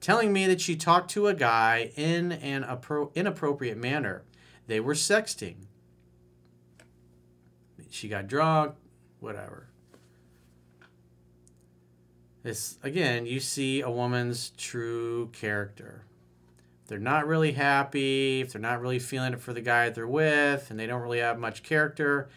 telling 0.00 0.32
me 0.32 0.46
that 0.46 0.60
she 0.60 0.76
talked 0.76 1.10
to 1.10 1.26
a 1.26 1.34
guy 1.34 1.90
in 1.96 2.30
an 2.32 2.62
appro- 2.62 3.12
inappropriate 3.16 3.76
manner. 3.76 4.22
They 4.68 4.78
were 4.78 4.94
sexting. 4.94 5.66
She 7.90 8.08
got 8.08 8.28
drunk, 8.28 8.76
whatever. 9.18 9.66
This 12.44 12.78
again, 12.84 13.26
you 13.26 13.40
see 13.40 13.80
a 13.80 13.90
woman's 13.90 14.50
true 14.50 15.28
character 15.32 16.04
they're 16.86 16.98
not 16.98 17.26
really 17.26 17.52
happy, 17.52 18.40
if 18.40 18.52
they're 18.52 18.60
not 18.60 18.80
really 18.80 18.98
feeling 18.98 19.32
it 19.32 19.40
for 19.40 19.52
the 19.52 19.60
guy 19.60 19.88
they're 19.90 20.06
with, 20.06 20.70
and 20.70 20.78
they 20.78 20.86
don't 20.86 21.02
really 21.02 21.20
have 21.20 21.38
much 21.38 21.62
character, 21.62 22.28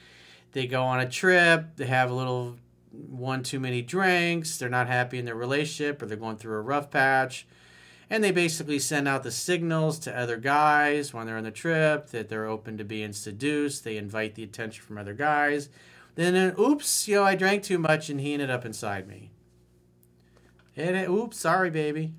they 0.54 0.68
go 0.68 0.84
on 0.84 1.00
a 1.00 1.10
trip, 1.10 1.76
they 1.76 1.86
have 1.86 2.10
a 2.10 2.14
little 2.14 2.58
one 2.92 3.44
too 3.44 3.60
many 3.60 3.82
drinks, 3.82 4.58
they're 4.58 4.70
not 4.70 4.88
happy 4.88 5.20
in 5.20 5.26
their 5.26 5.36
relationship, 5.36 6.02
or 6.02 6.06
they're 6.06 6.18
going 6.18 6.38
through 6.38 6.56
a 6.56 6.62
rough 6.62 6.90
patch. 6.90 7.46
And 8.10 8.24
they 8.24 8.32
basically 8.32 8.78
send 8.78 9.08
out 9.08 9.24
the 9.24 9.32
signals 9.32 9.98
to 10.00 10.16
other 10.16 10.38
guys 10.38 11.14
when 11.14 11.26
they're 11.26 11.38
on 11.38 11.44
the 11.44 11.52
trip 11.52 12.12
that 12.12 12.30
they're 12.30 12.46
open 12.46 12.78
to 12.78 12.84
being 12.84 13.14
seduced. 13.14 13.84
They 13.84 13.98
invite 13.98 14.36
the 14.36 14.44
attention 14.44 14.84
from 14.84 15.00
other 15.00 15.16
guys. 15.16 15.70
Then, 16.14 16.54
oops, 16.60 17.08
you 17.08 17.16
know, 17.16 17.24
I 17.24 17.36
drank 17.36 17.64
too 17.64 17.80
much 17.80 18.10
and 18.10 18.22
he 18.22 18.34
ended 18.34 18.52
up 18.52 18.64
inside 18.64 19.08
me. 19.08 19.32
And 20.78 20.96
oops, 21.10 21.38
sorry, 21.40 21.72
baby. 21.72 22.14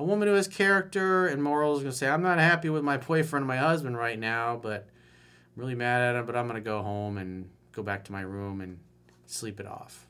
A 0.00 0.02
woman 0.02 0.28
who 0.28 0.34
has 0.34 0.48
character 0.48 1.26
and 1.26 1.42
morals 1.42 1.80
is 1.80 1.82
going 1.82 1.92
to 1.92 1.98
say, 1.98 2.08
I'm 2.08 2.22
not 2.22 2.38
happy 2.38 2.70
with 2.70 2.82
my 2.82 2.96
boyfriend 2.96 3.46
my 3.46 3.58
husband 3.58 3.98
right 3.98 4.18
now, 4.18 4.56
but 4.56 4.88
I'm 5.54 5.60
really 5.60 5.74
mad 5.74 6.00
at 6.00 6.18
him, 6.18 6.24
but 6.24 6.34
I'm 6.34 6.46
going 6.48 6.54
to 6.54 6.64
go 6.66 6.80
home 6.80 7.18
and 7.18 7.50
go 7.72 7.82
back 7.82 8.04
to 8.04 8.12
my 8.12 8.22
room 8.22 8.62
and 8.62 8.78
sleep 9.26 9.60
it 9.60 9.66
off. 9.66 10.06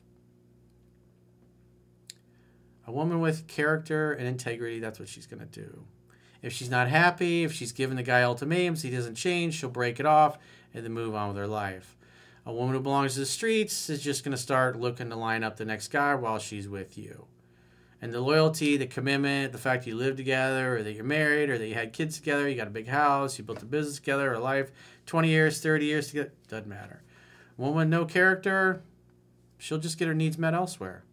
A 2.87 2.91
woman 2.93 3.19
with 3.19 3.47
character 3.47 4.13
and 4.13 4.29
integrity, 4.29 4.79
that's 4.79 4.97
what 4.97 5.09
she's 5.09 5.27
going 5.27 5.41
to 5.41 5.45
do. 5.45 5.83
If 6.41 6.53
she's 6.53 6.69
not 6.69 6.87
happy, 6.87 7.43
if 7.43 7.51
she's 7.51 7.73
given 7.73 7.97
the 7.97 8.03
guy 8.03 8.23
ultimatums, 8.23 8.83
he 8.83 8.91
doesn't 8.91 9.15
change, 9.15 9.55
she'll 9.55 9.69
break 9.69 9.99
it 9.99 10.05
off 10.05 10.37
and 10.73 10.85
then 10.85 10.93
move 10.93 11.15
on 11.15 11.27
with 11.27 11.37
her 11.37 11.47
life. 11.47 11.97
A 12.45 12.53
woman 12.53 12.75
who 12.75 12.79
belongs 12.81 13.15
to 13.15 13.19
the 13.19 13.25
streets 13.25 13.89
is 13.89 14.01
just 14.01 14.23
going 14.23 14.31
to 14.31 14.41
start 14.41 14.79
looking 14.79 15.09
to 15.09 15.17
line 15.17 15.43
up 15.43 15.57
the 15.57 15.65
next 15.65 15.89
guy 15.89 16.15
while 16.15 16.39
she's 16.39 16.69
with 16.69 16.97
you. 16.97 17.27
And 18.01 18.11
the 18.11 18.19
loyalty, 18.19 18.77
the 18.77 18.87
commitment, 18.87 19.51
the 19.51 19.59
fact 19.59 19.85
you 19.85 19.95
live 19.95 20.15
together, 20.17 20.77
or 20.77 20.83
that 20.83 20.93
you're 20.93 21.03
married, 21.03 21.49
or 21.49 21.57
that 21.57 21.67
you 21.67 21.75
had 21.75 21.93
kids 21.93 22.17
together, 22.17 22.49
you 22.49 22.55
got 22.55 22.67
a 22.67 22.71
big 22.71 22.87
house, 22.87 23.37
you 23.37 23.43
built 23.43 23.61
a 23.61 23.65
business 23.65 23.97
together, 23.97 24.33
a 24.33 24.39
life, 24.39 24.71
20 25.05 25.27
years, 25.27 25.61
30 25.61 25.85
years 25.85 26.07
together, 26.07 26.31
doesn't 26.47 26.67
matter. 26.67 27.03
Woman, 27.57 27.89
no 27.89 28.05
character, 28.05 28.81
she'll 29.59 29.77
just 29.77 29.99
get 29.99 30.07
her 30.07 30.15
needs 30.15 30.37
met 30.37 30.55
elsewhere. 30.55 31.03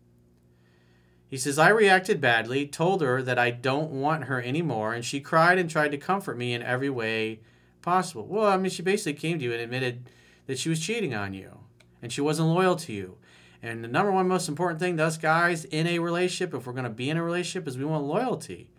He 1.28 1.36
says, 1.36 1.58
I 1.58 1.68
reacted 1.68 2.22
badly, 2.22 2.66
told 2.66 3.02
her 3.02 3.20
that 3.20 3.38
I 3.38 3.50
don't 3.50 3.90
want 3.90 4.24
her 4.24 4.42
anymore, 4.42 4.94
and 4.94 5.04
she 5.04 5.20
cried 5.20 5.58
and 5.58 5.68
tried 5.68 5.90
to 5.90 5.98
comfort 5.98 6.38
me 6.38 6.54
in 6.54 6.62
every 6.62 6.88
way 6.88 7.40
possible. 7.82 8.26
Well, 8.26 8.46
I 8.46 8.56
mean, 8.56 8.70
she 8.70 8.82
basically 8.82 9.12
came 9.12 9.38
to 9.38 9.44
you 9.44 9.52
and 9.52 9.60
admitted 9.60 10.08
that 10.46 10.58
she 10.58 10.70
was 10.70 10.80
cheating 10.80 11.14
on 11.14 11.34
you 11.34 11.58
and 12.02 12.12
she 12.12 12.20
wasn't 12.20 12.48
loyal 12.48 12.76
to 12.76 12.92
you. 12.92 13.16
And 13.62 13.82
the 13.82 13.88
number 13.88 14.12
one 14.12 14.28
most 14.28 14.48
important 14.48 14.80
thing 14.80 14.96
to 14.96 15.04
us 15.04 15.16
guys 15.16 15.64
in 15.64 15.86
a 15.86 15.98
relationship, 15.98 16.54
if 16.54 16.66
we're 16.66 16.72
going 16.72 16.84
to 16.84 16.90
be 16.90 17.10
in 17.10 17.16
a 17.16 17.22
relationship, 17.22 17.66
is 17.66 17.76
we 17.76 17.84
want 17.84 18.04
loyalty. 18.04 18.70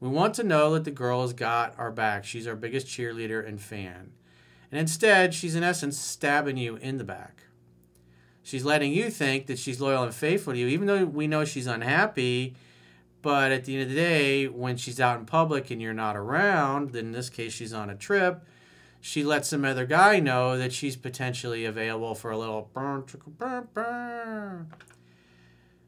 We 0.00 0.08
want 0.08 0.34
to 0.34 0.44
know 0.44 0.74
that 0.74 0.84
the 0.84 0.92
girl 0.92 1.22
has 1.22 1.32
got 1.32 1.74
our 1.76 1.90
back. 1.90 2.24
She's 2.24 2.46
our 2.46 2.54
biggest 2.54 2.86
cheerleader 2.86 3.46
and 3.46 3.60
fan. 3.60 4.12
And 4.70 4.80
instead, 4.80 5.34
she's 5.34 5.56
in 5.56 5.64
essence 5.64 5.98
stabbing 5.98 6.56
you 6.56 6.76
in 6.76 6.98
the 6.98 7.04
back. 7.04 7.44
She's 8.42 8.64
letting 8.64 8.92
you 8.92 9.10
think 9.10 9.46
that 9.46 9.58
she's 9.58 9.80
loyal 9.80 10.04
and 10.04 10.14
faithful 10.14 10.52
to 10.52 10.58
you, 10.58 10.68
even 10.68 10.86
though 10.86 11.04
we 11.04 11.26
know 11.26 11.44
she's 11.44 11.66
unhappy. 11.66 12.54
But 13.20 13.50
at 13.50 13.64
the 13.64 13.74
end 13.74 13.82
of 13.82 13.88
the 13.88 13.96
day, 13.96 14.46
when 14.46 14.76
she's 14.76 15.00
out 15.00 15.18
in 15.18 15.26
public 15.26 15.70
and 15.70 15.82
you're 15.82 15.92
not 15.92 16.16
around, 16.16 16.92
then 16.92 17.06
in 17.06 17.12
this 17.12 17.28
case, 17.28 17.52
she's 17.52 17.72
on 17.72 17.90
a 17.90 17.96
trip, 17.96 18.42
she 19.00 19.22
lets 19.22 19.48
some 19.48 19.64
other 19.64 19.86
guy 19.86 20.20
know 20.20 20.58
that 20.58 20.72
she's 20.72 20.96
potentially 20.96 21.64
available 21.64 22.14
for 22.14 22.30
a 22.30 22.38
little. 22.38 22.70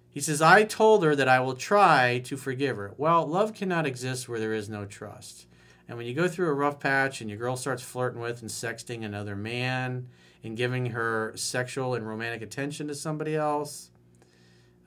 He 0.08 0.20
says, 0.20 0.42
I 0.42 0.64
told 0.64 1.04
her 1.04 1.14
that 1.14 1.28
I 1.28 1.40
will 1.40 1.54
try 1.54 2.20
to 2.24 2.36
forgive 2.36 2.76
her. 2.76 2.92
Well, 2.96 3.26
love 3.26 3.54
cannot 3.54 3.86
exist 3.86 4.28
where 4.28 4.40
there 4.40 4.54
is 4.54 4.68
no 4.68 4.84
trust. 4.84 5.46
And 5.88 5.96
when 5.96 6.06
you 6.06 6.14
go 6.14 6.28
through 6.28 6.48
a 6.48 6.54
rough 6.54 6.78
patch 6.78 7.20
and 7.20 7.28
your 7.28 7.38
girl 7.38 7.56
starts 7.56 7.82
flirting 7.82 8.20
with 8.20 8.40
and 8.42 8.50
sexting 8.50 9.04
another 9.04 9.34
man, 9.34 10.08
and 10.42 10.56
giving 10.56 10.86
her 10.86 11.32
sexual 11.36 11.94
and 11.94 12.06
romantic 12.06 12.42
attention 12.42 12.88
to 12.88 12.94
somebody 12.94 13.36
else, 13.36 13.90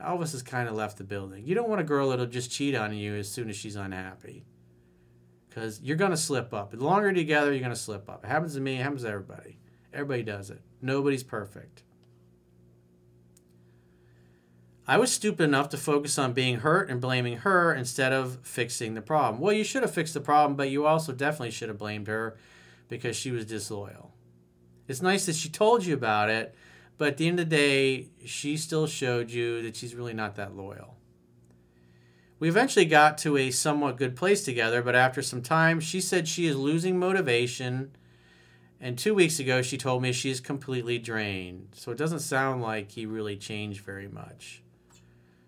Elvis 0.02 0.32
has 0.32 0.44
kind 0.44 0.68
of 0.68 0.76
left 0.76 0.98
the 0.98 1.04
building. 1.04 1.46
You 1.46 1.56
don't 1.56 1.70
want 1.70 1.82
a 1.82 1.86
girl 1.86 2.10
that'll 2.10 2.26
just 2.26 2.52
cheat 2.52 2.76
on 2.76 2.94
you 2.94 3.16
as 3.16 3.30
soon 3.30 3.50
as 3.50 3.56
she's 3.56 3.76
unhappy. 3.76 4.46
Because 5.54 5.82
you're 5.82 5.98
going 5.98 6.12
to 6.12 6.18
slip 6.18 6.52
up. 6.52 6.72
The 6.72 6.78
longer 6.78 7.08
you're 7.08 7.14
together, 7.14 7.52
you're 7.52 7.60
going 7.60 7.70
to 7.70 7.76
slip 7.76 8.10
up. 8.10 8.24
It 8.24 8.28
happens 8.28 8.56
to 8.56 8.62
me, 8.62 8.80
it 8.80 8.84
happens 8.84 9.04
to 9.04 9.10
everybody. 9.10 9.60
Everybody 9.94 10.24
does 10.24 10.50
it. 10.50 10.62
Nobody's 10.82 11.24
perfect. 11.24 11.84
I 14.88 14.98
was 14.98 15.14
stupid 15.14 15.44
enough 15.44 15.70
to 15.70 15.78
focus 15.78 16.18
on 16.18 16.34
being 16.34 16.58
hurt 16.58 16.90
and 16.90 17.00
blaming 17.00 17.38
her 17.38 17.74
instead 17.74 18.12
of 18.12 18.40
fixing 18.42 18.96
the 18.96 19.02
problem. 19.02 19.40
Well, 19.40 19.54
you 19.54 19.64
should 19.64 19.84
have 19.84 19.94
fixed 19.94 20.16
the 20.16 20.22
problem, 20.22 20.58
but 20.58 20.72
you 20.72 20.86
also 20.86 21.14
definitely 21.14 21.52
should 21.52 21.70
have 21.70 21.78
blamed 21.78 22.08
her 22.08 22.36
because 22.90 23.16
she 23.16 23.32
was 23.32 23.46
disloyal. 23.46 24.12
It's 24.88 25.02
nice 25.02 25.28
that 25.28 25.36
she 25.36 25.50
told 25.50 25.86
you 25.86 25.94
about 25.94 26.30
it, 26.30 26.56
but 26.98 27.10
at 27.10 27.18
the 27.18 27.28
end 27.28 27.40
of 27.40 27.50
the 27.50 27.56
day, 27.56 28.10
she 28.26 28.58
still 28.58 28.88
showed 28.88 29.30
you 29.30 29.62
that 29.62 29.76
she's 29.76 29.96
really 29.96 30.14
not 30.14 30.36
that 30.36 30.58
loyal. 30.58 30.93
We 32.44 32.50
eventually 32.50 32.84
got 32.84 33.18
to 33.20 33.38
a 33.38 33.52
somewhat 33.52 33.96
good 33.96 34.18
place 34.18 34.44
together, 34.44 34.82
but 34.82 34.96
after 34.96 35.22
some 35.22 35.42
time, 35.42 35.80
she 35.80 36.02
said 36.02 36.28
she 36.28 36.46
is 36.46 36.58
losing 36.58 37.00
motivation. 37.00 37.96
And 38.82 38.98
two 38.98 39.16
weeks 39.16 39.40
ago, 39.40 39.62
she 39.62 39.78
told 39.78 40.02
me 40.02 40.12
she 40.12 40.30
is 40.30 40.42
completely 40.42 41.00
drained. 41.00 41.70
So 41.72 41.94
it 41.94 41.98
doesn't 41.98 42.20
sound 42.20 42.62
like 42.62 42.92
he 42.92 43.06
really 43.06 43.38
changed 43.38 43.80
very 43.80 44.10
much. 44.10 44.62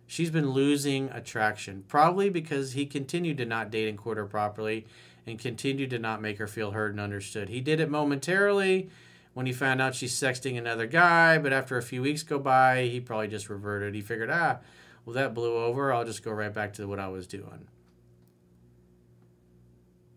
She's 0.07 0.29
been 0.29 0.51
losing 0.51 1.09
attraction, 1.09 1.83
probably 1.89 2.29
because 2.29 2.71
he 2.71 2.85
continued 2.85 3.39
to 3.39 3.45
not 3.45 3.71
date 3.71 3.89
and 3.89 3.97
court 3.97 4.15
her 4.15 4.25
properly 4.25 4.87
and 5.27 5.37
continued 5.37 5.89
to 5.89 5.99
not 5.99 6.21
make 6.21 6.37
her 6.37 6.47
feel 6.47 6.71
heard 6.71 6.91
and 6.91 7.01
understood. 7.01 7.49
He 7.49 7.59
did 7.59 7.81
it 7.81 7.89
momentarily 7.89 8.89
when 9.33 9.47
he 9.47 9.51
found 9.51 9.81
out 9.81 9.95
she's 9.95 10.17
sexting 10.17 10.57
another 10.57 10.87
guy, 10.87 11.39
but 11.39 11.51
after 11.51 11.75
a 11.75 11.83
few 11.83 12.01
weeks 12.01 12.23
go 12.23 12.39
by, 12.39 12.83
he 12.83 13.01
probably 13.01 13.27
just 13.27 13.49
reverted. 13.49 13.95
He 13.95 14.01
figured, 14.01 14.29
ah, 14.29 14.59
well, 15.05 15.13
that 15.13 15.33
blew 15.33 15.55
over. 15.55 15.93
I'll 15.93 16.05
just 16.05 16.23
go 16.23 16.31
right 16.31 16.53
back 16.53 16.73
to 16.73 16.87
what 16.87 16.99
I 16.99 17.07
was 17.07 17.27
doing. 17.27 17.67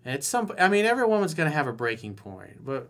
And 0.04 0.14
it's 0.14 0.26
some, 0.26 0.50
I 0.58 0.68
mean, 0.68 0.86
every 0.86 1.06
woman's 1.06 1.34
going 1.34 1.50
to 1.50 1.54
have 1.54 1.66
a 1.66 1.72
breaking 1.72 2.14
point, 2.14 2.64
but 2.64 2.88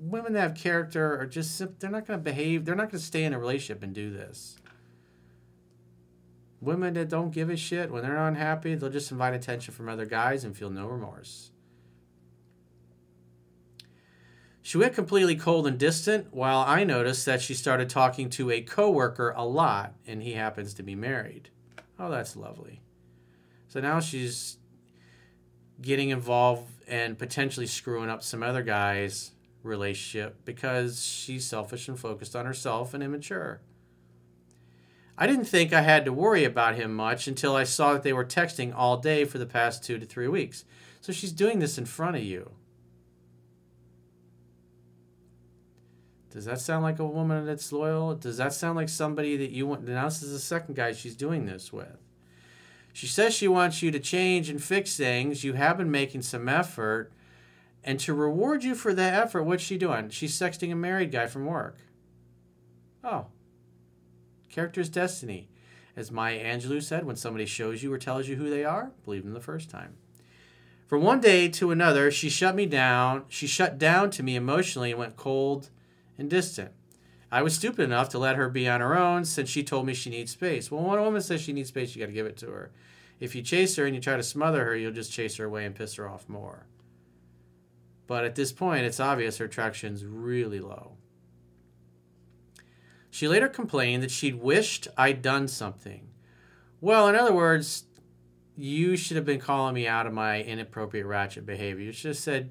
women 0.00 0.34
that 0.34 0.40
have 0.40 0.54
character 0.54 1.18
are 1.18 1.26
just, 1.26 1.58
they're 1.80 1.90
not 1.90 2.06
going 2.06 2.18
to 2.18 2.22
behave, 2.22 2.64
they're 2.64 2.74
not 2.74 2.90
going 2.90 3.00
to 3.00 3.06
stay 3.06 3.24
in 3.24 3.32
a 3.32 3.38
relationship 3.38 3.82
and 3.82 3.94
do 3.94 4.10
this. 4.10 4.56
Women 6.60 6.94
that 6.94 7.08
don't 7.08 7.30
give 7.30 7.48
a 7.48 7.56
shit, 7.56 7.90
when 7.90 8.02
they're 8.02 8.16
unhappy, 8.16 8.74
they'll 8.74 8.90
just 8.90 9.10
invite 9.10 9.32
attention 9.32 9.72
from 9.72 9.88
other 9.88 10.04
guys 10.04 10.44
and 10.44 10.56
feel 10.56 10.70
no 10.70 10.86
remorse. 10.86 11.52
She 14.68 14.76
went 14.76 14.92
completely 14.92 15.34
cold 15.34 15.66
and 15.66 15.78
distant 15.78 16.26
while 16.30 16.58
I 16.58 16.84
noticed 16.84 17.24
that 17.24 17.40
she 17.40 17.54
started 17.54 17.88
talking 17.88 18.28
to 18.28 18.50
a 18.50 18.60
coworker 18.60 19.32
a 19.34 19.42
lot 19.42 19.94
and 20.06 20.22
he 20.22 20.34
happens 20.34 20.74
to 20.74 20.82
be 20.82 20.94
married. 20.94 21.48
Oh, 21.98 22.10
that's 22.10 22.36
lovely. 22.36 22.82
So 23.68 23.80
now 23.80 24.00
she's 24.00 24.58
getting 25.80 26.10
involved 26.10 26.68
and 26.86 27.18
potentially 27.18 27.66
screwing 27.66 28.10
up 28.10 28.22
some 28.22 28.42
other 28.42 28.62
guy's 28.62 29.30
relationship 29.62 30.44
because 30.44 31.02
she's 31.02 31.46
selfish 31.46 31.88
and 31.88 31.98
focused 31.98 32.36
on 32.36 32.44
herself 32.44 32.92
and 32.92 33.02
immature. 33.02 33.62
I 35.16 35.26
didn't 35.26 35.46
think 35.46 35.72
I 35.72 35.80
had 35.80 36.04
to 36.04 36.12
worry 36.12 36.44
about 36.44 36.74
him 36.74 36.92
much 36.92 37.26
until 37.26 37.56
I 37.56 37.64
saw 37.64 37.94
that 37.94 38.02
they 38.02 38.12
were 38.12 38.22
texting 38.22 38.74
all 38.76 38.98
day 38.98 39.24
for 39.24 39.38
the 39.38 39.46
past 39.46 39.82
two 39.82 39.98
to 39.98 40.04
three 40.04 40.28
weeks. 40.28 40.66
So 41.00 41.10
she's 41.10 41.32
doing 41.32 41.58
this 41.58 41.78
in 41.78 41.86
front 41.86 42.16
of 42.16 42.22
you. 42.22 42.50
Does 46.30 46.44
that 46.44 46.60
sound 46.60 46.82
like 46.82 46.98
a 46.98 47.06
woman 47.06 47.46
that's 47.46 47.72
loyal? 47.72 48.14
Does 48.14 48.36
that 48.36 48.52
sound 48.52 48.76
like 48.76 48.88
somebody 48.88 49.36
that 49.36 49.50
you 49.50 49.66
want? 49.66 49.86
Now, 49.86 50.04
this 50.04 50.22
is 50.22 50.32
the 50.32 50.38
second 50.38 50.74
guy 50.74 50.92
she's 50.92 51.16
doing 51.16 51.46
this 51.46 51.72
with. 51.72 51.96
She 52.92 53.06
says 53.06 53.34
she 53.34 53.48
wants 53.48 53.82
you 53.82 53.90
to 53.90 54.00
change 54.00 54.50
and 54.50 54.62
fix 54.62 54.96
things. 54.96 55.44
You 55.44 55.54
have 55.54 55.78
been 55.78 55.90
making 55.90 56.22
some 56.22 56.48
effort. 56.48 57.12
And 57.84 57.98
to 58.00 58.12
reward 58.12 58.64
you 58.64 58.74
for 58.74 58.92
that 58.92 59.14
effort, 59.14 59.44
what's 59.44 59.62
she 59.62 59.78
doing? 59.78 60.10
She's 60.10 60.38
sexting 60.38 60.72
a 60.72 60.76
married 60.76 61.12
guy 61.12 61.26
from 61.26 61.46
work. 61.46 61.78
Oh. 63.02 63.26
Character's 64.50 64.88
destiny. 64.88 65.48
As 65.96 66.10
Maya 66.10 66.44
Angelou 66.44 66.82
said, 66.82 67.06
when 67.06 67.16
somebody 67.16 67.46
shows 67.46 67.82
you 67.82 67.92
or 67.92 67.98
tells 67.98 68.28
you 68.28 68.36
who 68.36 68.50
they 68.50 68.64
are, 68.64 68.92
believe 69.04 69.24
them 69.24 69.32
the 69.32 69.40
first 69.40 69.70
time. 69.70 69.94
From 70.86 71.02
one 71.02 71.20
day 71.20 71.48
to 71.48 71.70
another, 71.70 72.10
she 72.10 72.28
shut 72.28 72.54
me 72.54 72.66
down. 72.66 73.24
She 73.28 73.46
shut 73.46 73.78
down 73.78 74.10
to 74.10 74.22
me 74.22 74.36
emotionally 74.36 74.90
and 74.90 74.98
went 74.98 75.16
cold 75.16 75.70
and 76.18 76.28
distant. 76.28 76.72
I 77.30 77.42
was 77.42 77.54
stupid 77.54 77.84
enough 77.84 78.08
to 78.10 78.18
let 78.18 78.36
her 78.36 78.48
be 78.48 78.68
on 78.68 78.80
her 78.80 78.96
own 78.96 79.24
since 79.24 79.48
she 79.48 79.62
told 79.62 79.86
me 79.86 79.94
she 79.94 80.10
needs 80.10 80.32
space. 80.32 80.70
Well, 80.70 80.82
when 80.82 80.98
a 80.98 81.02
woman 81.02 81.22
says 81.22 81.40
she 81.40 81.52
needs 81.52 81.68
space, 81.68 81.94
you 81.94 82.00
got 82.00 82.06
to 82.06 82.12
give 82.12 82.26
it 82.26 82.36
to 82.38 82.50
her. 82.50 82.70
If 83.20 83.34
you 83.34 83.42
chase 83.42 83.76
her 83.76 83.84
and 83.84 83.94
you 83.94 84.00
try 84.00 84.16
to 84.16 84.22
smother 84.22 84.64
her, 84.64 84.76
you'll 84.76 84.92
just 84.92 85.12
chase 85.12 85.36
her 85.36 85.44
away 85.44 85.64
and 85.64 85.74
piss 85.74 85.94
her 85.94 86.08
off 86.08 86.28
more. 86.28 86.66
But 88.06 88.24
at 88.24 88.34
this 88.34 88.52
point, 88.52 88.84
it's 88.84 89.00
obvious 89.00 89.38
her 89.38 89.44
attraction's 89.44 90.04
really 90.04 90.60
low. 90.60 90.96
She 93.10 93.28
later 93.28 93.48
complained 93.48 94.02
that 94.02 94.10
she'd 94.10 94.40
wished 94.40 94.88
I'd 94.96 95.20
done 95.20 95.48
something. 95.48 96.08
Well, 96.80 97.08
in 97.08 97.14
other 97.16 97.32
words, 97.32 97.84
you 98.56 98.96
should 98.96 99.16
have 99.16 99.26
been 99.26 99.40
calling 99.40 99.74
me 99.74 99.86
out 99.86 100.06
of 100.06 100.12
my 100.12 100.42
inappropriate 100.42 101.06
ratchet 101.06 101.44
behavior. 101.44 101.84
You 101.84 101.92
should 101.92 102.08
have 102.08 102.16
said, 102.16 102.50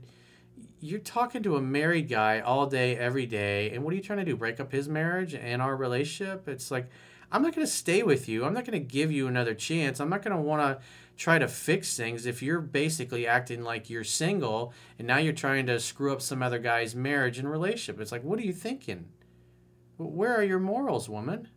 You're 0.80 1.00
talking 1.00 1.44
to 1.44 1.56
a 1.56 1.62
married 1.62 2.08
guy 2.08 2.40
all 2.40 2.68
day, 2.68 2.96
every 2.96 3.26
day, 3.26 3.72
and 3.72 3.84
what 3.84 3.94
are 3.94 3.96
you 3.96 4.04
trying 4.04 4.20
to 4.20 4.26
do? 4.26 4.36
Break 4.36 4.60
up 4.60 4.72
his 4.72 4.88
marriage 4.88 5.34
and 5.34 5.62
our 5.62 5.76
relationship? 5.76 6.48
It's 6.48 6.70
like, 6.70 6.90
I'm 7.32 7.42
not 7.42 7.56
going 7.56 7.66
to 7.66 7.72
stay 7.72 8.04
with 8.04 8.30
you. 8.30 8.46
I'm 8.46 8.54
not 8.54 8.66
going 8.66 8.80
to 8.80 8.86
give 8.86 9.12
you 9.12 9.28
another 9.28 9.54
chance. 9.54 10.00
I'm 10.00 10.10
not 10.10 10.22
going 10.22 10.36
to 10.36 10.42
want 10.42 10.62
to 10.62 10.84
try 11.18 11.40
to 11.40 11.48
fix 11.48 11.98
things 11.98 12.26
if 12.26 12.42
you're 12.42 12.62
basically 12.62 13.28
acting 13.28 13.64
like 13.64 13.90
you're 13.90 14.04
single 14.04 14.72
and 14.98 15.08
now 15.08 15.18
you're 15.18 15.34
trying 15.34 15.66
to 15.66 15.80
screw 15.80 16.14
up 16.14 16.22
some 16.22 16.44
other 16.44 16.60
guy's 16.60 16.96
marriage 16.96 17.40
and 17.40 17.50
relationship. 17.50 18.00
It's 18.00 18.12
like, 18.12 18.24
what 18.24 18.40
are 18.40 18.44
you 18.44 18.54
thinking? 18.54 19.06
Where 19.98 20.36
are 20.36 20.44
your 20.44 20.60
morals, 20.60 21.10
woman? 21.10 21.50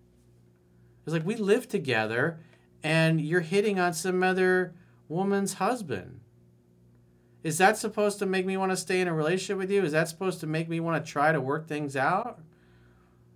It's 1.04 1.12
like 1.12 1.26
we 1.26 1.36
live 1.36 1.68
together 1.68 2.40
and 2.82 3.20
you're 3.20 3.40
hitting 3.40 3.78
on 3.78 3.92
some 3.92 4.22
other 4.22 4.74
woman's 5.08 5.54
husband. 5.54 6.19
Is 7.42 7.58
that 7.58 7.78
supposed 7.78 8.18
to 8.18 8.26
make 8.26 8.44
me 8.44 8.56
want 8.56 8.72
to 8.72 8.76
stay 8.76 9.00
in 9.00 9.08
a 9.08 9.14
relationship 9.14 9.58
with 9.58 9.70
you? 9.70 9.82
Is 9.82 9.92
that 9.92 10.08
supposed 10.08 10.40
to 10.40 10.46
make 10.46 10.68
me 10.68 10.78
want 10.78 11.04
to 11.04 11.10
try 11.10 11.32
to 11.32 11.40
work 11.40 11.66
things 11.66 11.96
out? 11.96 12.40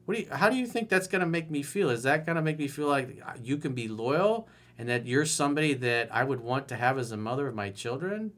What 0.04 0.16
do 0.16 0.20
you, 0.22 0.28
how 0.30 0.50
do 0.50 0.56
you 0.56 0.66
think 0.66 0.90
that's 0.90 1.06
going 1.06 1.20
to 1.20 1.26
make 1.26 1.50
me 1.50 1.62
feel? 1.62 1.88
Is 1.88 2.02
that 2.02 2.26
going 2.26 2.36
to 2.36 2.42
make 2.42 2.58
me 2.58 2.68
feel 2.68 2.88
like 2.88 3.22
you 3.42 3.56
can 3.56 3.72
be 3.72 3.88
loyal 3.88 4.48
and 4.78 4.88
that 4.88 5.06
you're 5.06 5.24
somebody 5.24 5.72
that 5.74 6.14
I 6.14 6.24
would 6.24 6.40
want 6.40 6.68
to 6.68 6.76
have 6.76 6.98
as 6.98 7.12
a 7.12 7.16
mother 7.16 7.46
of 7.46 7.54
my 7.54 7.70
children? 7.70 8.32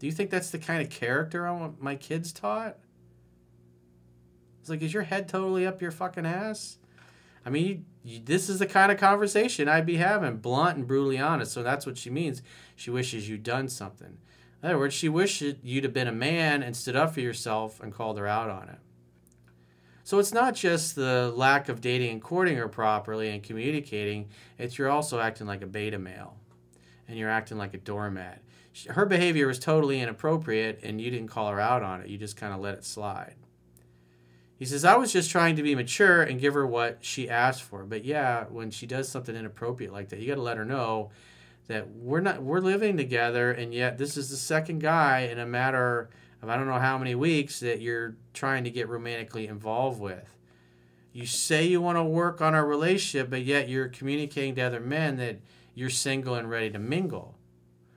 Do 0.00 0.06
you 0.06 0.12
think 0.12 0.30
that's 0.30 0.50
the 0.50 0.58
kind 0.58 0.82
of 0.82 0.90
character 0.90 1.46
I 1.46 1.52
want 1.52 1.80
my 1.80 1.94
kids 1.94 2.32
taught? 2.32 2.78
It's 4.60 4.68
like, 4.68 4.82
is 4.82 4.92
your 4.92 5.04
head 5.04 5.28
totally 5.28 5.66
up 5.66 5.80
your 5.80 5.92
fucking 5.92 6.26
ass? 6.26 6.78
I 7.46 7.50
mean, 7.50 7.66
you, 7.66 7.82
you, 8.02 8.20
this 8.24 8.48
is 8.48 8.58
the 8.58 8.66
kind 8.66 8.90
of 8.90 8.98
conversation 8.98 9.68
I'd 9.68 9.86
be 9.86 9.96
having, 9.98 10.38
blunt 10.38 10.78
and 10.78 10.86
brutally 10.86 11.18
honest. 11.18 11.52
So 11.52 11.62
that's 11.62 11.86
what 11.86 11.98
she 11.98 12.10
means. 12.10 12.42
She 12.74 12.90
wishes 12.90 13.28
you'd 13.28 13.42
done 13.42 13.68
something. 13.68 14.18
In 14.64 14.70
other 14.70 14.78
words, 14.78 14.94
she 14.94 15.10
wished 15.10 15.42
you'd 15.42 15.84
have 15.84 15.92
been 15.92 16.08
a 16.08 16.12
man 16.12 16.62
and 16.62 16.74
stood 16.74 16.96
up 16.96 17.12
for 17.12 17.20
yourself 17.20 17.82
and 17.82 17.92
called 17.92 18.16
her 18.16 18.26
out 18.26 18.48
on 18.48 18.70
it. 18.70 18.78
So 20.04 20.18
it's 20.18 20.32
not 20.32 20.54
just 20.54 20.96
the 20.96 21.30
lack 21.36 21.68
of 21.68 21.82
dating 21.82 22.12
and 22.12 22.22
courting 22.22 22.56
her 22.56 22.66
properly 22.66 23.28
and 23.28 23.42
communicating, 23.42 24.30
it's 24.56 24.78
you're 24.78 24.88
also 24.88 25.20
acting 25.20 25.46
like 25.46 25.60
a 25.60 25.66
beta 25.66 25.98
male 25.98 26.38
and 27.06 27.18
you're 27.18 27.28
acting 27.28 27.58
like 27.58 27.74
a 27.74 27.78
doormat. 27.78 28.40
Her 28.88 29.04
behavior 29.04 29.46
was 29.46 29.58
totally 29.58 30.00
inappropriate 30.00 30.80
and 30.82 30.98
you 30.98 31.10
didn't 31.10 31.28
call 31.28 31.50
her 31.50 31.60
out 31.60 31.82
on 31.82 32.00
it. 32.00 32.08
You 32.08 32.16
just 32.16 32.38
kind 32.38 32.54
of 32.54 32.60
let 32.60 32.72
it 32.72 32.86
slide. 32.86 33.34
He 34.56 34.64
says, 34.64 34.82
I 34.82 34.96
was 34.96 35.12
just 35.12 35.30
trying 35.30 35.56
to 35.56 35.62
be 35.62 35.74
mature 35.74 36.22
and 36.22 36.40
give 36.40 36.54
her 36.54 36.66
what 36.66 37.00
she 37.02 37.28
asked 37.28 37.64
for. 37.64 37.84
But 37.84 38.06
yeah, 38.06 38.44
when 38.44 38.70
she 38.70 38.86
does 38.86 39.10
something 39.10 39.36
inappropriate 39.36 39.92
like 39.92 40.08
that, 40.08 40.20
you 40.20 40.26
got 40.26 40.36
to 40.36 40.40
let 40.40 40.56
her 40.56 40.64
know 40.64 41.10
that 41.66 41.90
we're 41.90 42.20
not 42.20 42.42
we're 42.42 42.60
living 42.60 42.96
together 42.96 43.50
and 43.50 43.72
yet 43.72 43.96
this 43.98 44.16
is 44.16 44.30
the 44.30 44.36
second 44.36 44.80
guy 44.80 45.20
in 45.20 45.38
a 45.38 45.46
matter 45.46 46.10
of 46.42 46.48
I 46.48 46.56
don't 46.56 46.66
know 46.66 46.78
how 46.78 46.98
many 46.98 47.14
weeks 47.14 47.60
that 47.60 47.80
you're 47.80 48.16
trying 48.34 48.64
to 48.64 48.70
get 48.70 48.88
romantically 48.88 49.46
involved 49.46 50.00
with. 50.00 50.36
You 51.12 51.26
say 51.26 51.64
you 51.64 51.80
want 51.80 51.96
to 51.96 52.04
work 52.04 52.40
on 52.40 52.54
our 52.54 52.66
relationship, 52.66 53.30
but 53.30 53.44
yet 53.44 53.68
you're 53.68 53.88
communicating 53.88 54.56
to 54.56 54.62
other 54.62 54.80
men 54.80 55.16
that 55.16 55.40
you're 55.74 55.90
single 55.90 56.34
and 56.34 56.50
ready 56.50 56.70
to 56.70 56.78
mingle. 56.78 57.36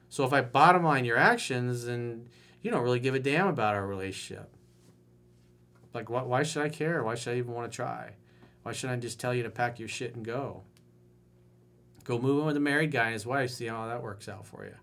So 0.10 0.24
if 0.24 0.34
I 0.34 0.42
bottom 0.42 0.84
line 0.84 1.04
your 1.04 1.18
actions, 1.18 1.86
then 1.86 2.30
you 2.62 2.72
don't 2.72 2.84
really 2.84 3.00
give 3.00 3.16
a 3.16 3.20
damn 3.20 3.48
about 3.48 3.76
our 3.76 3.86
relationship. 3.86 4.50
Like, 5.94 6.10
why, 6.10 6.22
why 6.22 6.44
should 6.44 6.64
I 6.64 6.70
care? 6.70 7.04
Why 7.04 7.16
should 7.16 7.34
I 7.34 7.38
even 7.38 7.54
want 7.54 7.72
to 7.72 7.76
try? 7.76 8.12
Why 8.64 8.72
should 8.72 8.90
I 8.90 8.96
just 8.98 9.20
tell 9.20 9.34
you 9.34 9.44
to 9.44 9.50
pack 9.50 9.80
your 9.80 9.88
shit 9.88 10.16
and 10.16 10.24
go? 10.24 10.64
Go 12.08 12.18
move 12.18 12.40
in 12.40 12.46
with 12.46 12.56
a 12.56 12.62
married 12.62 12.92
guy 12.92 13.06
and 13.06 13.14
his 13.14 13.26
wife, 13.26 13.50
see 13.52 13.66
how 13.66 13.86
that 13.88 14.02
works 14.02 14.30
out 14.30 14.48
for 14.48 14.64
you. 14.64 14.76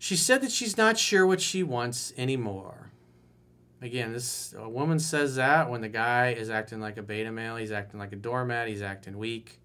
She 0.00 0.16
said 0.16 0.40
that 0.40 0.50
she's 0.50 0.76
not 0.76 0.98
sure 0.98 1.24
what 1.24 1.40
she 1.40 1.62
wants 1.62 2.12
anymore. 2.16 2.90
Again, 3.80 4.12
this 4.12 4.52
a 4.58 4.68
woman 4.68 4.98
says 4.98 5.36
that 5.36 5.70
when 5.70 5.80
the 5.80 5.88
guy 5.88 6.32
is 6.32 6.50
acting 6.50 6.80
like 6.80 6.96
a 6.96 7.02
beta 7.02 7.30
male, 7.30 7.54
he's 7.54 7.70
acting 7.70 8.00
like 8.00 8.12
a 8.12 8.16
doormat, 8.16 8.66
he's 8.66 8.82
acting 8.82 9.16
weak. 9.16 9.60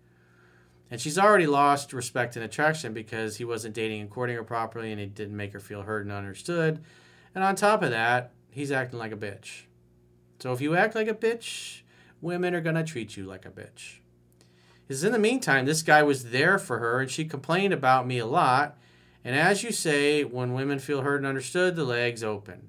And 0.91 1.01
she's 1.01 1.17
already 1.17 1.47
lost 1.47 1.91
respect 1.91 2.35
and 2.35 2.45
attraction 2.45 2.93
because 2.93 3.37
he 3.37 3.45
wasn't 3.45 3.73
dating 3.73 4.01
and 4.01 4.11
courting 4.11 4.35
her 4.35 4.43
properly 4.43 4.91
and 4.91 5.01
it 5.01 5.15
didn't 5.15 5.35
make 5.35 5.53
her 5.53 5.59
feel 5.59 5.81
heard 5.81 6.05
and 6.05 6.13
understood. 6.13 6.83
And 7.33 7.43
on 7.43 7.55
top 7.55 7.81
of 7.81 7.89
that, 7.89 8.31
he's 8.51 8.71
acting 8.71 8.99
like 8.99 9.11
a 9.11 9.17
bitch. 9.17 9.63
So 10.39 10.53
if 10.53 10.61
you 10.61 10.75
act 10.75 10.93
like 10.93 11.07
a 11.07 11.15
bitch, 11.15 11.81
women 12.21 12.53
are 12.53 12.61
going 12.61 12.75
to 12.75 12.83
treat 12.83 13.17
you 13.17 13.25
like 13.25 13.47
a 13.47 13.49
bitch. 13.49 14.01
Is 14.87 15.03
in 15.03 15.11
the 15.11 15.19
meantime, 15.19 15.65
this 15.65 15.81
guy 15.81 16.03
was 16.03 16.31
there 16.31 16.59
for 16.59 16.79
her 16.79 16.99
and 16.99 17.09
she 17.09 17.25
complained 17.25 17.73
about 17.73 18.05
me 18.05 18.19
a 18.19 18.25
lot 18.25 18.77
and 19.25 19.35
as 19.35 19.63
you 19.63 19.71
say, 19.71 20.23
when 20.23 20.53
women 20.53 20.77
feel 20.77 21.01
heard 21.01 21.19
and 21.19 21.25
understood, 21.25 21.75
the 21.75 21.83
legs 21.83 22.23
open. 22.23 22.67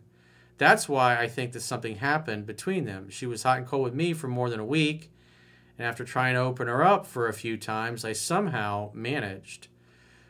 That's 0.57 0.89
why 0.89 1.21
I 1.21 1.29
think 1.29 1.53
that 1.53 1.61
something 1.61 1.97
happened 1.97 2.47
between 2.47 2.87
them. 2.87 3.11
She 3.11 3.27
was 3.27 3.43
hot 3.43 3.59
and 3.59 3.67
cold 3.67 3.85
with 3.85 3.95
me 3.95 4.15
for 4.15 4.27
more 4.27 4.49
than 4.49 4.59
a 4.59 4.65
week, 4.65 5.13
and 5.77 5.87
after 5.87 6.03
trying 6.03 6.33
to 6.33 6.41
open 6.41 6.67
her 6.67 6.83
up 6.83 7.07
for 7.07 7.29
a 7.29 7.35
few 7.35 7.59
times, 7.59 8.07
I 8.07 8.15
somehow 8.15 8.91
managed. 8.95 9.69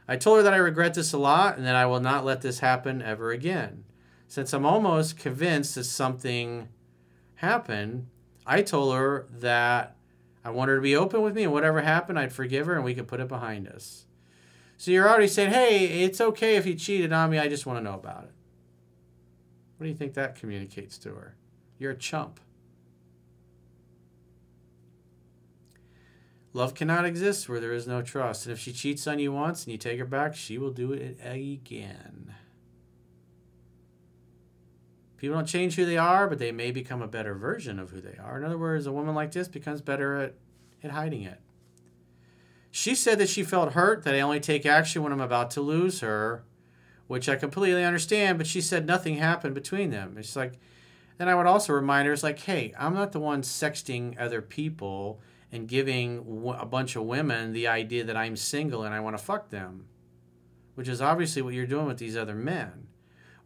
I 0.09 0.17
told 0.17 0.39
her 0.39 0.43
that 0.43 0.53
I 0.53 0.57
regret 0.57 0.95
this 0.95 1.13
a 1.13 1.19
lot 1.19 1.57
and 1.57 1.65
that 1.65 1.77
I 1.77 1.87
will 1.87 2.01
not 2.01 2.25
let 2.25 2.43
this 2.43 2.59
happen 2.59 3.01
ever 3.01 3.31
again. 3.31 3.85
Since 4.27 4.53
I'm 4.53 4.67
almost 4.67 5.17
convinced 5.17 5.77
that 5.77 5.85
something 5.85 6.69
happened, 7.37 8.09
I 8.45 8.63
told 8.63 8.97
her 8.97 9.29
that 9.31 9.96
I 10.47 10.51
want 10.51 10.69
her 10.69 10.77
to 10.77 10.81
be 10.81 10.95
open 10.95 11.23
with 11.23 11.35
me 11.35 11.43
and 11.43 11.53
whatever 11.53 11.81
happened, 11.81 12.21
I'd 12.21 12.33
forgive 12.33 12.67
her 12.67 12.77
and 12.77 12.85
we 12.85 12.95
could 12.95 13.09
put 13.09 13.19
it 13.19 13.27
behind 13.27 13.67
us. 13.67 14.07
So 14.77 14.93
you're 14.93 15.09
already 15.09 15.27
saying, 15.27 15.51
hey, 15.51 16.05
it's 16.05 16.21
okay 16.21 16.55
if 16.55 16.65
you 16.67 16.77
cheated 16.77 17.13
on 17.13 17.31
me. 17.31 17.41
I 17.41 17.49
just 17.49 17.67
want 17.67 17.81
to 17.81 17.83
know 17.83 17.95
about 17.95 18.23
it. 18.23 18.33
What 19.77 19.87
do 19.87 19.89
you 19.89 19.97
think 19.97 20.15
that 20.15 20.37
communicates 20.37 20.99
to 20.99 21.09
her? 21.09 21.35
You're 21.81 21.91
a 21.91 21.97
chump. 21.97 22.39
Love 26.53 26.75
cannot 26.75 27.05
exist 27.05 27.49
where 27.49 27.59
there 27.59 27.73
is 27.73 27.89
no 27.89 28.01
trust. 28.01 28.47
And 28.47 28.53
if 28.53 28.61
she 28.61 28.73
cheats 28.73 29.09
on 29.09 29.19
you 29.19 29.33
once 29.33 29.65
and 29.65 29.73
you 29.73 29.79
take 29.79 29.99
her 29.99 30.05
back, 30.05 30.37
she 30.37 30.59
will 30.59 30.71
do 30.71 30.93
it 30.93 31.19
again. 31.25 32.37
People 35.17 35.37
don't 35.37 35.47
change 35.47 35.77
who 35.77 35.87
they 35.87 35.97
are, 35.97 36.29
but 36.29 36.39
they 36.39 36.53
may 36.53 36.71
become 36.71 37.01
a 37.01 37.09
better 37.09 37.35
version 37.35 37.79
of 37.79 37.91
who 37.91 38.01
they 38.01 38.19
are. 38.23 38.37
In 38.37 38.45
other 38.45 38.59
words, 38.59 38.87
a 38.87 38.93
woman 38.93 39.15
like 39.15 39.33
this 39.33 39.49
becomes 39.49 39.81
better 39.81 40.17
at, 40.17 40.35
at 40.83 40.91
hiding 40.91 41.23
it. 41.23 41.41
She 42.71 42.95
said 42.95 43.19
that 43.19 43.31
she 43.31 43.43
felt 43.43 43.73
hurt 43.73 44.05
that 44.05 44.15
I 44.15 44.21
only 44.21 44.41
take 44.41 44.67
action 44.67 45.03
when 45.03 45.13
I'm 45.13 45.21
about 45.21 45.51
to 45.53 45.63
lose 45.63 46.01
her, 46.01 46.45
which 47.07 47.29
I 47.29 47.37
completely 47.37 47.83
understand, 47.83 48.37
but 48.37 48.47
she 48.47 48.61
said 48.61 48.87
nothing 48.87 49.17
happened 49.17 49.55
between 49.55 49.91
them. 49.91 50.17
It's 50.19 50.37
like, 50.37 50.59
then 51.17 51.29
I 51.29 51.35
would 51.35 51.47
also 51.47 51.73
remind 51.73 52.07
her, 52.07 52.13
it's 52.13 52.23
like, 52.23 52.41
hey, 52.41 52.75
I'm 52.79 52.93
not 52.93 53.13
the 53.13 53.21
one 53.21 53.41
sexting 53.41 54.21
other 54.21 54.43
people 54.43 55.21
and 55.51 55.67
giving 55.67 56.19
a 56.59 56.67
bunch 56.67 56.97
of 56.97 57.05
women 57.05 57.53
the 57.53 57.67
idea 57.69 58.05
that 58.05 58.17
I'm 58.17 58.37
single 58.37 58.83
and 58.83 58.95
I 58.95 59.01
want 59.01 59.17
to 59.17 59.25
fuck 59.25 59.49
them, 59.49 59.87
which 60.75 60.89
is 60.89 61.01
obviously 61.01 61.41
what 61.41 61.55
you're 61.55 61.67
doing 61.67 61.87
with 61.87 61.99
these 61.99 62.17
other 62.17 62.35
men. 62.35 62.86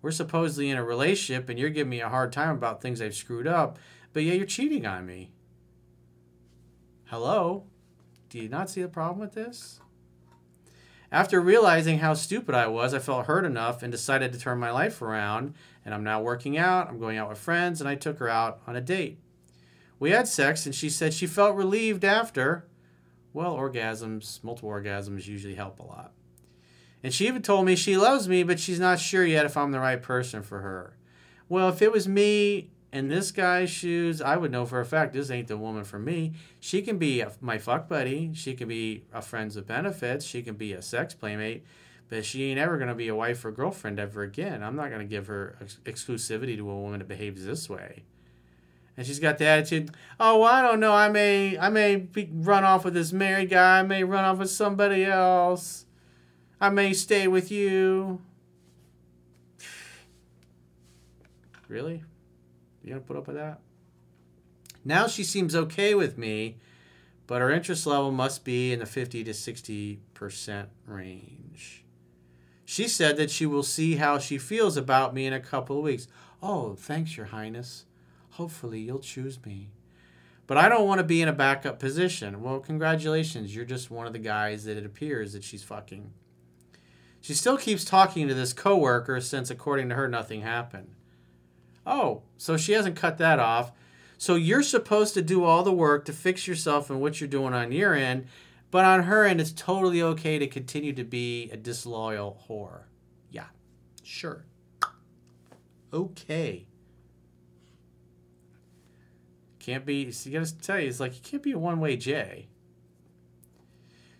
We're 0.02 0.10
supposedly 0.10 0.70
in 0.70 0.78
a 0.78 0.84
relationship 0.84 1.48
and 1.48 1.58
you're 1.58 1.70
giving 1.70 1.90
me 1.90 2.00
a 2.00 2.08
hard 2.08 2.32
time 2.32 2.56
about 2.56 2.80
things 2.80 3.02
I've 3.02 3.14
screwed 3.14 3.46
up, 3.46 3.78
but 4.12 4.22
yeah, 4.22 4.34
you're 4.34 4.46
cheating 4.46 4.86
on 4.86 5.06
me. 5.06 5.30
Hello? 7.06 7.64
Do 8.28 8.38
you 8.38 8.48
not 8.48 8.70
see 8.70 8.82
the 8.82 8.88
problem 8.88 9.18
with 9.18 9.34
this? 9.34 9.80
After 11.12 11.40
realizing 11.40 11.98
how 11.98 12.14
stupid 12.14 12.54
I 12.54 12.68
was, 12.68 12.94
I 12.94 13.00
felt 13.00 13.26
hurt 13.26 13.44
enough 13.44 13.82
and 13.82 13.90
decided 13.90 14.32
to 14.32 14.38
turn 14.38 14.58
my 14.58 14.70
life 14.70 15.02
around. 15.02 15.54
And 15.84 15.92
I'm 15.92 16.04
now 16.04 16.22
working 16.22 16.56
out, 16.56 16.88
I'm 16.88 17.00
going 17.00 17.18
out 17.18 17.28
with 17.28 17.38
friends, 17.38 17.80
and 17.80 17.88
I 17.88 17.96
took 17.96 18.18
her 18.18 18.28
out 18.28 18.60
on 18.66 18.76
a 18.76 18.80
date. 18.80 19.18
We 19.98 20.10
had 20.10 20.28
sex, 20.28 20.66
and 20.66 20.74
she 20.74 20.88
said 20.88 21.12
she 21.12 21.26
felt 21.26 21.56
relieved 21.56 22.04
after. 22.04 22.68
Well, 23.32 23.56
orgasms, 23.56 24.42
multiple 24.44 24.70
orgasms 24.70 25.26
usually 25.26 25.56
help 25.56 25.80
a 25.80 25.84
lot. 25.84 26.12
And 27.02 27.14
she 27.14 27.26
even 27.26 27.42
told 27.42 27.66
me 27.66 27.76
she 27.76 27.96
loves 27.96 28.28
me, 28.28 28.42
but 28.42 28.60
she's 28.60 28.80
not 28.80 29.00
sure 29.00 29.24
yet 29.24 29.46
if 29.46 29.56
I'm 29.56 29.72
the 29.72 29.80
right 29.80 30.02
person 30.02 30.42
for 30.42 30.60
her. 30.60 30.96
Well, 31.48 31.68
if 31.68 31.80
it 31.82 31.92
was 31.92 32.06
me, 32.06 32.70
in 32.92 33.08
this 33.08 33.30
guy's 33.30 33.70
shoes, 33.70 34.20
I 34.20 34.36
would 34.36 34.50
know 34.50 34.66
for 34.66 34.80
a 34.80 34.84
fact 34.84 35.12
this 35.12 35.30
ain't 35.30 35.48
the 35.48 35.56
woman 35.56 35.84
for 35.84 35.98
me. 35.98 36.32
She 36.58 36.82
can 36.82 36.98
be 36.98 37.20
a, 37.20 37.32
my 37.40 37.58
fuck 37.58 37.88
buddy. 37.88 38.32
She 38.34 38.54
can 38.54 38.68
be 38.68 39.04
a 39.12 39.22
friends 39.22 39.56
with 39.56 39.66
benefits. 39.66 40.24
She 40.24 40.42
can 40.42 40.54
be 40.54 40.72
a 40.72 40.82
sex 40.82 41.14
playmate, 41.14 41.64
but 42.08 42.24
she 42.24 42.50
ain't 42.50 42.58
ever 42.58 42.78
gonna 42.78 42.94
be 42.94 43.08
a 43.08 43.14
wife 43.14 43.44
or 43.44 43.52
girlfriend 43.52 44.00
ever 44.00 44.22
again. 44.22 44.62
I'm 44.62 44.76
not 44.76 44.90
gonna 44.90 45.04
give 45.04 45.28
her 45.28 45.56
ex- 45.60 45.78
exclusivity 45.84 46.56
to 46.56 46.68
a 46.68 46.80
woman 46.80 46.98
that 46.98 47.08
behaves 47.08 47.44
this 47.44 47.68
way. 47.68 48.02
And 48.96 49.06
she's 49.06 49.20
got 49.20 49.38
the 49.38 49.46
attitude, 49.46 49.92
oh, 50.18 50.40
well, 50.40 50.52
I 50.52 50.60
don't 50.60 50.80
know. 50.80 50.92
I 50.92 51.08
may, 51.08 51.56
I 51.58 51.70
may 51.70 51.96
be, 51.96 52.28
run 52.32 52.64
off 52.64 52.84
with 52.84 52.94
this 52.94 53.12
married 53.12 53.50
guy. 53.50 53.78
I 53.78 53.82
may 53.82 54.04
run 54.04 54.24
off 54.24 54.38
with 54.38 54.50
somebody 54.50 55.04
else. 55.04 55.86
I 56.60 56.68
may 56.68 56.92
stay 56.92 57.26
with 57.26 57.50
you. 57.50 58.20
Really? 61.68 62.02
You 62.82 62.90
gonna 62.90 63.00
put 63.00 63.16
up 63.16 63.26
with 63.26 63.36
that? 63.36 63.60
Now 64.84 65.06
she 65.06 65.24
seems 65.24 65.54
okay 65.54 65.94
with 65.94 66.18
me, 66.18 66.56
but 67.26 67.40
her 67.40 67.50
interest 67.50 67.86
level 67.86 68.10
must 68.10 68.44
be 68.44 68.72
in 68.72 68.80
the 68.80 68.86
50 68.86 69.24
to 69.24 69.30
60% 69.30 70.66
range. 70.86 71.84
She 72.64 72.88
said 72.88 73.16
that 73.16 73.30
she 73.30 73.46
will 73.46 73.62
see 73.62 73.96
how 73.96 74.18
she 74.18 74.38
feels 74.38 74.76
about 74.76 75.14
me 75.14 75.26
in 75.26 75.32
a 75.32 75.40
couple 75.40 75.78
of 75.78 75.84
weeks. 75.84 76.08
Oh, 76.42 76.74
thanks, 76.74 77.16
Your 77.16 77.26
Highness. 77.26 77.84
Hopefully, 78.30 78.80
you'll 78.80 79.00
choose 79.00 79.44
me. 79.44 79.70
But 80.46 80.56
I 80.56 80.68
don't 80.68 80.86
want 80.86 80.98
to 80.98 81.04
be 81.04 81.22
in 81.22 81.28
a 81.28 81.32
backup 81.32 81.78
position. 81.78 82.42
Well, 82.42 82.58
congratulations. 82.60 83.54
You're 83.54 83.64
just 83.64 83.90
one 83.90 84.06
of 84.06 84.12
the 84.12 84.18
guys 84.18 84.64
that 84.64 84.76
it 84.76 84.86
appears 84.86 85.32
that 85.32 85.44
she's 85.44 85.62
fucking. 85.62 86.12
She 87.20 87.34
still 87.34 87.56
keeps 87.56 87.84
talking 87.84 88.28
to 88.28 88.34
this 88.34 88.52
coworker 88.52 89.20
since, 89.20 89.50
according 89.50 89.88
to 89.90 89.94
her, 89.94 90.08
nothing 90.08 90.40
happened. 90.40 90.94
Oh, 91.86 92.22
so 92.38 92.56
she 92.56 92.72
hasn't 92.72 92.96
cut 92.96 93.18
that 93.18 93.38
off. 93.38 93.72
So 94.16 94.34
you're 94.34 94.62
supposed 94.62 95.14
to 95.14 95.22
do 95.22 95.44
all 95.44 95.62
the 95.62 95.72
work 95.72 96.04
to 96.04 96.12
fix 96.12 96.46
yourself 96.46 96.90
and 96.90 97.00
what 97.00 97.20
you're 97.20 97.28
doing 97.28 97.54
on 97.54 97.72
your 97.72 97.94
end, 97.94 98.26
but 98.70 98.84
on 98.84 99.04
her 99.04 99.24
end, 99.24 99.40
it's 99.40 99.52
totally 99.52 100.02
okay 100.02 100.38
to 100.38 100.46
continue 100.46 100.92
to 100.92 101.04
be 101.04 101.50
a 101.50 101.56
disloyal 101.56 102.44
whore. 102.48 102.82
Yeah, 103.30 103.46
sure. 104.02 104.44
Okay. 105.92 106.66
Can't 109.58 109.84
be, 109.84 110.12
you 110.24 110.32
gotta 110.32 110.58
tell 110.58 110.78
you, 110.78 110.88
it's 110.88 111.00
like, 111.00 111.14
you 111.14 111.20
can't 111.22 111.42
be 111.42 111.52
a 111.52 111.58
one 111.58 111.80
way 111.80 111.96
J. 111.96 112.49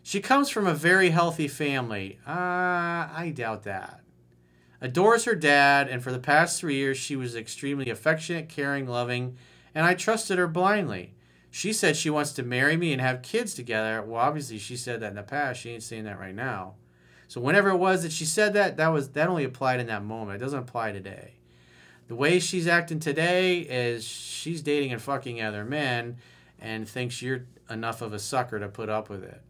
She 0.02 0.20
comes 0.20 0.48
from 0.48 0.66
a 0.66 0.74
very 0.74 1.10
healthy 1.10 1.48
family. 1.48 2.18
Uh, 2.26 2.30
I 2.30 3.32
doubt 3.34 3.64
that. 3.64 4.00
Adores 4.80 5.24
her 5.24 5.34
dad, 5.34 5.88
and 5.88 6.02
for 6.02 6.10
the 6.10 6.18
past 6.18 6.58
three 6.58 6.76
years, 6.76 6.96
she 6.96 7.16
was 7.16 7.36
extremely 7.36 7.90
affectionate, 7.90 8.48
caring, 8.48 8.86
loving, 8.86 9.36
and 9.74 9.84
I 9.84 9.94
trusted 9.94 10.38
her 10.38 10.48
blindly. 10.48 11.14
She 11.50 11.72
said 11.72 11.96
she 11.96 12.10
wants 12.10 12.32
to 12.34 12.42
marry 12.42 12.76
me 12.76 12.92
and 12.92 13.00
have 13.00 13.22
kids 13.22 13.54
together. 13.54 14.02
Well, 14.02 14.20
obviously, 14.20 14.58
she 14.58 14.76
said 14.76 15.00
that 15.00 15.10
in 15.10 15.16
the 15.16 15.22
past. 15.22 15.60
She 15.60 15.70
ain't 15.70 15.82
saying 15.82 16.04
that 16.04 16.18
right 16.18 16.34
now. 16.34 16.74
So 17.28 17.40
whenever 17.40 17.70
it 17.70 17.76
was 17.76 18.02
that 18.02 18.12
she 18.12 18.24
said 18.24 18.54
that, 18.54 18.76
that 18.76 18.88
was 18.88 19.10
that 19.10 19.28
only 19.28 19.44
applied 19.44 19.80
in 19.80 19.86
that 19.88 20.04
moment. 20.04 20.40
It 20.40 20.44
doesn't 20.44 20.58
apply 20.60 20.92
today. 20.92 21.34
The 22.08 22.14
way 22.14 22.40
she's 22.40 22.66
acting 22.66 22.98
today 22.98 23.60
is 23.60 24.04
she's 24.04 24.62
dating 24.62 24.92
and 24.92 25.00
fucking 25.00 25.40
other 25.40 25.64
men 25.64 26.16
and 26.58 26.88
thinks 26.88 27.22
you're 27.22 27.46
enough 27.68 28.02
of 28.02 28.12
a 28.12 28.18
sucker 28.18 28.58
to 28.58 28.68
put 28.68 28.88
up 28.88 29.08
with 29.08 29.22
it. 29.22 29.42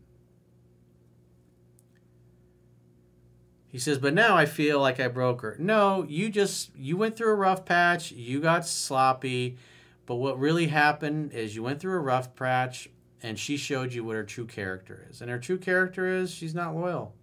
He 3.70 3.78
says, 3.78 3.98
but 3.98 4.14
now 4.14 4.36
I 4.36 4.46
feel 4.46 4.80
like 4.80 4.98
I 4.98 5.06
broke 5.06 5.42
her. 5.42 5.56
No, 5.58 6.04
you 6.08 6.28
just, 6.28 6.74
you 6.74 6.96
went 6.96 7.16
through 7.16 7.30
a 7.30 7.36
rough 7.36 7.64
patch. 7.64 8.10
You 8.10 8.40
got 8.40 8.66
sloppy. 8.66 9.58
But 10.06 10.16
what 10.16 10.40
really 10.40 10.66
happened 10.66 11.32
is 11.32 11.54
you 11.54 11.62
went 11.62 11.80
through 11.80 11.94
a 11.94 12.00
rough 12.00 12.34
patch 12.34 12.88
and 13.22 13.38
she 13.38 13.56
showed 13.56 13.92
you 13.92 14.02
what 14.02 14.16
her 14.16 14.24
true 14.24 14.46
character 14.46 15.06
is. 15.08 15.20
And 15.20 15.30
her 15.30 15.38
true 15.38 15.58
character 15.58 16.06
is 16.08 16.32
she's 16.32 16.54
not 16.54 16.74
loyal. 16.74 17.14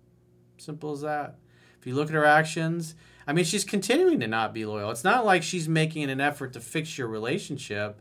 Simple 0.58 0.94
as 0.94 1.02
that. 1.02 1.36
If 1.82 1.86
you 1.86 1.96
look 1.96 2.08
at 2.08 2.14
her 2.14 2.26
actions, 2.26 2.96
I 3.28 3.34
mean, 3.34 3.44
she's 3.44 3.66
continuing 3.66 4.22
to 4.22 4.28
not 4.28 4.54
be 4.54 4.66
loyal. 4.66 4.90
It's 4.90 5.04
not 5.04 5.26
like 5.26 5.44
she's 5.44 5.68
making 5.68 6.10
an 6.10 6.22
effort 6.22 6.54
to 6.54 6.62
fix 6.62 6.98
your 6.98 7.10
relationship. 7.10 8.00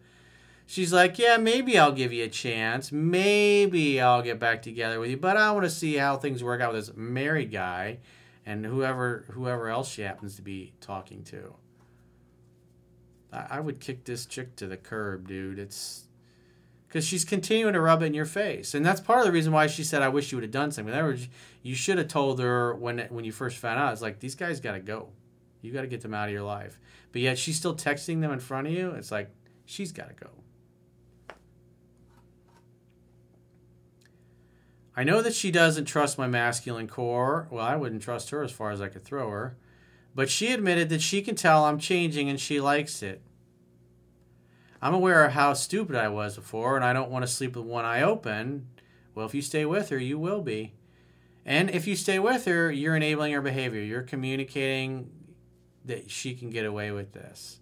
She's 0.66 0.92
like, 0.92 1.18
yeah, 1.18 1.36
maybe 1.36 1.76
I'll 1.78 1.92
give 1.92 2.12
you 2.12 2.24
a 2.24 2.28
chance. 2.28 2.92
Maybe 2.92 4.00
I'll 4.00 4.22
get 4.22 4.38
back 4.38 4.62
together 4.62 5.00
with 5.00 5.10
you, 5.10 5.16
but 5.16 5.36
I 5.36 5.50
want 5.50 5.64
to 5.64 5.70
see 5.70 5.96
how 5.96 6.16
things 6.16 6.44
work 6.44 6.60
out 6.60 6.72
with 6.72 6.86
this 6.86 6.96
married 6.96 7.50
guy 7.50 7.98
and 8.46 8.64
whoever 8.64 9.26
whoever 9.32 9.68
else 9.68 9.90
she 9.90 10.02
happens 10.02 10.36
to 10.36 10.42
be 10.42 10.72
talking 10.80 11.24
to. 11.24 11.54
I, 13.32 13.46
I 13.50 13.60
would 13.60 13.80
kick 13.80 14.04
this 14.04 14.24
chick 14.24 14.54
to 14.56 14.66
the 14.66 14.76
curb, 14.76 15.28
dude. 15.28 15.58
It's 15.58 16.04
because 16.86 17.04
she's 17.04 17.24
continuing 17.24 17.74
to 17.74 17.80
rub 17.80 18.02
it 18.02 18.06
in 18.06 18.14
your 18.14 18.24
face, 18.24 18.72
and 18.72 18.86
that's 18.86 19.00
part 19.00 19.20
of 19.20 19.26
the 19.26 19.32
reason 19.32 19.52
why 19.52 19.66
she 19.66 19.82
said, 19.82 20.00
"I 20.00 20.08
wish 20.08 20.30
you 20.30 20.36
would 20.36 20.44
have 20.44 20.52
done 20.52 20.70
something." 20.70 20.94
In 20.94 20.98
other 20.98 21.08
words, 21.08 21.28
you 21.62 21.74
should 21.74 21.98
have 21.98 22.08
told 22.08 22.38
her 22.38 22.74
when 22.74 23.00
when 23.10 23.24
you 23.24 23.32
first 23.32 23.58
found 23.58 23.80
out. 23.80 23.92
It's 23.92 24.02
like 24.02 24.20
these 24.20 24.36
guys 24.36 24.60
got 24.60 24.72
to 24.72 24.80
go. 24.80 25.08
You 25.60 25.72
got 25.72 25.80
to 25.80 25.88
get 25.88 26.00
them 26.00 26.14
out 26.14 26.28
of 26.28 26.32
your 26.32 26.44
life. 26.44 26.78
But 27.10 27.22
yet 27.22 27.38
she's 27.38 27.56
still 27.56 27.74
texting 27.74 28.20
them 28.20 28.30
in 28.30 28.38
front 28.38 28.68
of 28.68 28.72
you. 28.72 28.90
It's 28.90 29.10
like 29.10 29.30
she's 29.64 29.90
got 29.90 30.08
to 30.08 30.14
go. 30.14 30.30
I 34.96 35.04
know 35.04 35.20
that 35.20 35.34
she 35.34 35.50
doesn't 35.50 35.84
trust 35.84 36.16
my 36.16 36.26
masculine 36.26 36.88
core. 36.88 37.46
Well, 37.50 37.64
I 37.64 37.76
wouldn't 37.76 38.02
trust 38.02 38.30
her 38.30 38.42
as 38.42 38.50
far 38.50 38.70
as 38.70 38.80
I 38.80 38.88
could 38.88 39.04
throw 39.04 39.30
her. 39.30 39.56
But 40.14 40.30
she 40.30 40.52
admitted 40.52 40.88
that 40.88 41.02
she 41.02 41.20
can 41.20 41.34
tell 41.34 41.66
I'm 41.66 41.78
changing 41.78 42.30
and 42.30 42.40
she 42.40 42.60
likes 42.60 43.02
it. 43.02 43.20
I'm 44.80 44.94
aware 44.94 45.24
of 45.24 45.32
how 45.32 45.52
stupid 45.52 45.96
I 45.96 46.08
was 46.08 46.36
before, 46.36 46.76
and 46.76 46.84
I 46.84 46.92
don't 46.92 47.10
want 47.10 47.24
to 47.24 47.30
sleep 47.30 47.56
with 47.56 47.66
one 47.66 47.84
eye 47.84 48.02
open. 48.02 48.68
Well, 49.14 49.26
if 49.26 49.34
you 49.34 49.42
stay 49.42 49.66
with 49.66 49.90
her, 49.90 49.98
you 49.98 50.18
will 50.18 50.42
be. 50.42 50.72
And 51.44 51.70
if 51.70 51.86
you 51.86 51.94
stay 51.96 52.18
with 52.18 52.46
her, 52.46 52.72
you're 52.72 52.96
enabling 52.96 53.32
her 53.32 53.42
behavior. 53.42 53.82
You're 53.82 54.02
communicating 54.02 55.10
that 55.84 56.10
she 56.10 56.34
can 56.34 56.50
get 56.50 56.64
away 56.64 56.90
with 56.90 57.12
this. 57.12 57.60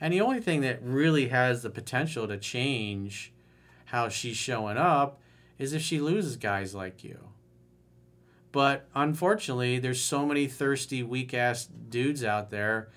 And 0.00 0.12
the 0.12 0.20
only 0.20 0.40
thing 0.40 0.60
that 0.62 0.82
really 0.82 1.28
has 1.28 1.62
the 1.62 1.70
potential 1.70 2.28
to 2.28 2.36
change 2.36 3.32
how 3.86 4.08
she's 4.08 4.36
showing 4.36 4.76
up 4.76 5.20
is 5.58 5.72
if 5.72 5.82
she 5.82 6.00
loses 6.00 6.36
guys 6.36 6.74
like 6.74 7.04
you. 7.04 7.18
But 8.52 8.86
unfortunately, 8.94 9.78
there's 9.78 10.00
so 10.00 10.24
many 10.24 10.46
thirsty, 10.46 11.02
weak 11.02 11.34
ass 11.34 11.66
dudes 11.66 12.22
out 12.22 12.50
there 12.50 12.88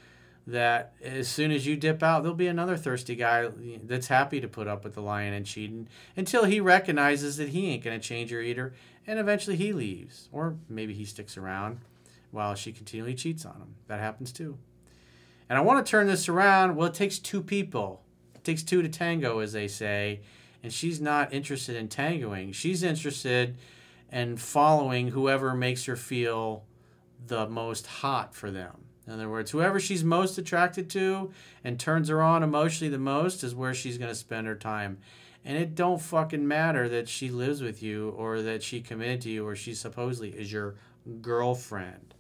that 0.46 0.94
as 1.04 1.28
soon 1.28 1.52
as 1.52 1.66
you 1.66 1.76
dip 1.76 2.02
out, 2.04 2.22
there'll 2.22 2.36
be 2.36 2.48
another 2.48 2.78
thirsty 2.78 3.16
guy 3.16 3.50
that's 3.84 4.08
happy 4.08 4.40
to 4.40 4.48
put 4.48 4.68
up 4.68 4.84
with 4.84 4.94
the 4.94 5.02
lying 5.02 5.34
and 5.34 5.46
cheating 5.46 5.88
until 6.16 6.46
he 6.46 6.60
recognizes 6.60 7.38
that 7.38 7.50
he 7.50 7.72
ain't 7.72 7.84
going 7.84 8.00
to 8.00 8.08
change 8.08 8.32
her 8.32 8.40
either. 8.40 8.74
And 9.06 9.20
eventually 9.20 9.56
he 9.56 9.74
leaves. 9.74 10.30
Or 10.32 10.56
maybe 10.70 10.94
he 10.94 11.06
sticks 11.06 11.38
around 11.38 11.80
while 12.32 12.56
she 12.56 12.72
continually 12.72 13.16
cheats 13.16 13.46
on 13.46 13.56
him. 13.56 13.76
That 13.88 14.00
happens 14.00 14.32
too. 14.32 14.58
And 15.50 15.58
I 15.58 15.62
want 15.62 15.86
to 15.86 15.90
turn 15.90 16.08
this 16.08 16.30
around. 16.30 16.76
Well, 16.76 16.88
it 16.88 16.94
takes 16.94 17.20
two 17.20 17.42
people. 17.42 18.04
It 18.36 18.44
takes 18.44 18.64
two 18.64 18.82
to 18.82 18.90
tango, 18.90 19.40
as 19.40 19.54
they 19.54 19.68
say 19.68 20.22
and 20.64 20.74
she's 20.74 21.00
not 21.00 21.34
interested 21.34 21.76
in 21.76 21.88
tangoing. 21.88 22.52
She's 22.52 22.84
interested 22.84 23.58
in 24.12 24.38
following 24.38 25.10
whoever 25.10 25.54
makes 25.54 25.86
her 25.86 25.96
feel 25.96 26.64
the 27.26 27.48
most 27.48 27.88
hot 27.88 28.34
for 28.36 28.52
them. 28.52 28.86
In 29.06 29.14
other 29.14 29.30
words, 29.30 29.52
whoever 29.52 29.80
she's 29.80 30.04
most 30.04 30.38
attracted 30.38 30.90
to 30.92 31.32
and 31.64 31.80
turns 31.80 32.10
her 32.10 32.22
on 32.22 32.44
emotionally 32.44 32.92
the 32.92 32.98
most 32.98 33.44
is 33.44 33.56
where 33.56 33.74
she's 33.74 33.98
going 33.98 34.12
to 34.12 34.16
spend 34.16 34.48
her 34.48 34.56
time. 34.56 34.98
And 35.46 35.58
it 35.58 35.76
don't 35.76 36.02
fucking 36.02 36.46
matter 36.46 36.90
that 36.90 37.08
she 37.08 37.30
lives 37.30 37.62
with 37.62 37.82
you 37.82 38.10
or 38.10 38.42
that 38.42 38.64
she 38.64 38.82
committed 38.82 39.22
to 39.22 39.30
you 39.30 39.48
or 39.48 39.56
she 39.56 39.74
supposedly 39.74 40.32
is 40.32 40.52
your 40.52 40.76
girlfriend. 41.22 42.16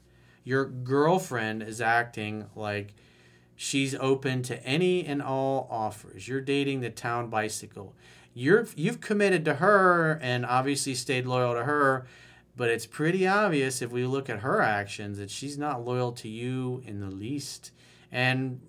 Your 0.45 0.63
girlfriend 0.63 1.61
is 1.61 1.81
acting 1.81 2.45
like 2.55 2.93
she's 3.57 3.93
open 3.95 4.43
to 4.43 4.63
any 4.65 5.05
and 5.05 5.21
all 5.21 5.67
offers. 5.69 6.25
You're 6.25 6.39
dating 6.39 6.79
the 6.79 6.89
town 6.89 7.29
bicycle 7.29 7.93
you're 8.37 8.67
you've 8.75 9.01
committed 9.01 9.43
to 9.45 9.55
her 9.55 10.19
and 10.21 10.45
obviously 10.45 10.93
stayed 10.93 11.25
loyal 11.25 11.53
to 11.55 11.63
her 11.63 12.05
but 12.55 12.69
it's 12.69 12.87
pretty 12.87 13.27
obvious 13.27 13.81
if 13.83 13.91
we 13.91 14.05
look 14.05 14.29
at 14.29 14.39
her 14.39 14.61
actions 14.61 15.19
that 15.19 15.29
she's 15.29 15.57
not 15.57 15.85
loyal 15.85 16.11
to 16.11 16.27
you 16.27 16.81
in 16.87 16.99
the 16.99 17.11
least. 17.11 17.71
And 18.11 18.59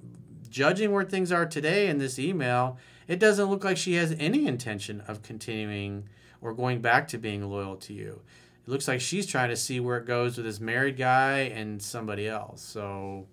judging 0.50 0.92
where 0.92 1.04
things 1.04 1.32
are 1.32 1.46
today 1.46 1.88
in 1.88 1.96
this 1.96 2.18
email 2.18 2.78
it 3.06 3.18
doesn't 3.18 3.46
look 3.48 3.64
like 3.64 3.78
she 3.78 3.94
has 3.94 4.14
any 4.18 4.46
intention 4.46 5.00
of 5.08 5.22
continuing 5.22 6.06
or 6.42 6.52
going 6.52 6.82
back 6.82 7.08
to 7.08 7.16
being 7.16 7.48
loyal 7.48 7.76
to 7.76 7.94
you. 7.94 8.20
It 8.66 8.70
looks 8.70 8.86
like 8.86 9.00
she's 9.00 9.26
trying 9.26 9.48
to 9.48 9.56
see 9.56 9.80
where 9.80 9.96
it 9.96 10.04
goes 10.04 10.36
with 10.36 10.44
this 10.44 10.60
married 10.60 10.98
guy 10.98 11.40
and 11.54 11.82
somebody 11.82 12.28
else. 12.28 12.60
So 12.62 13.26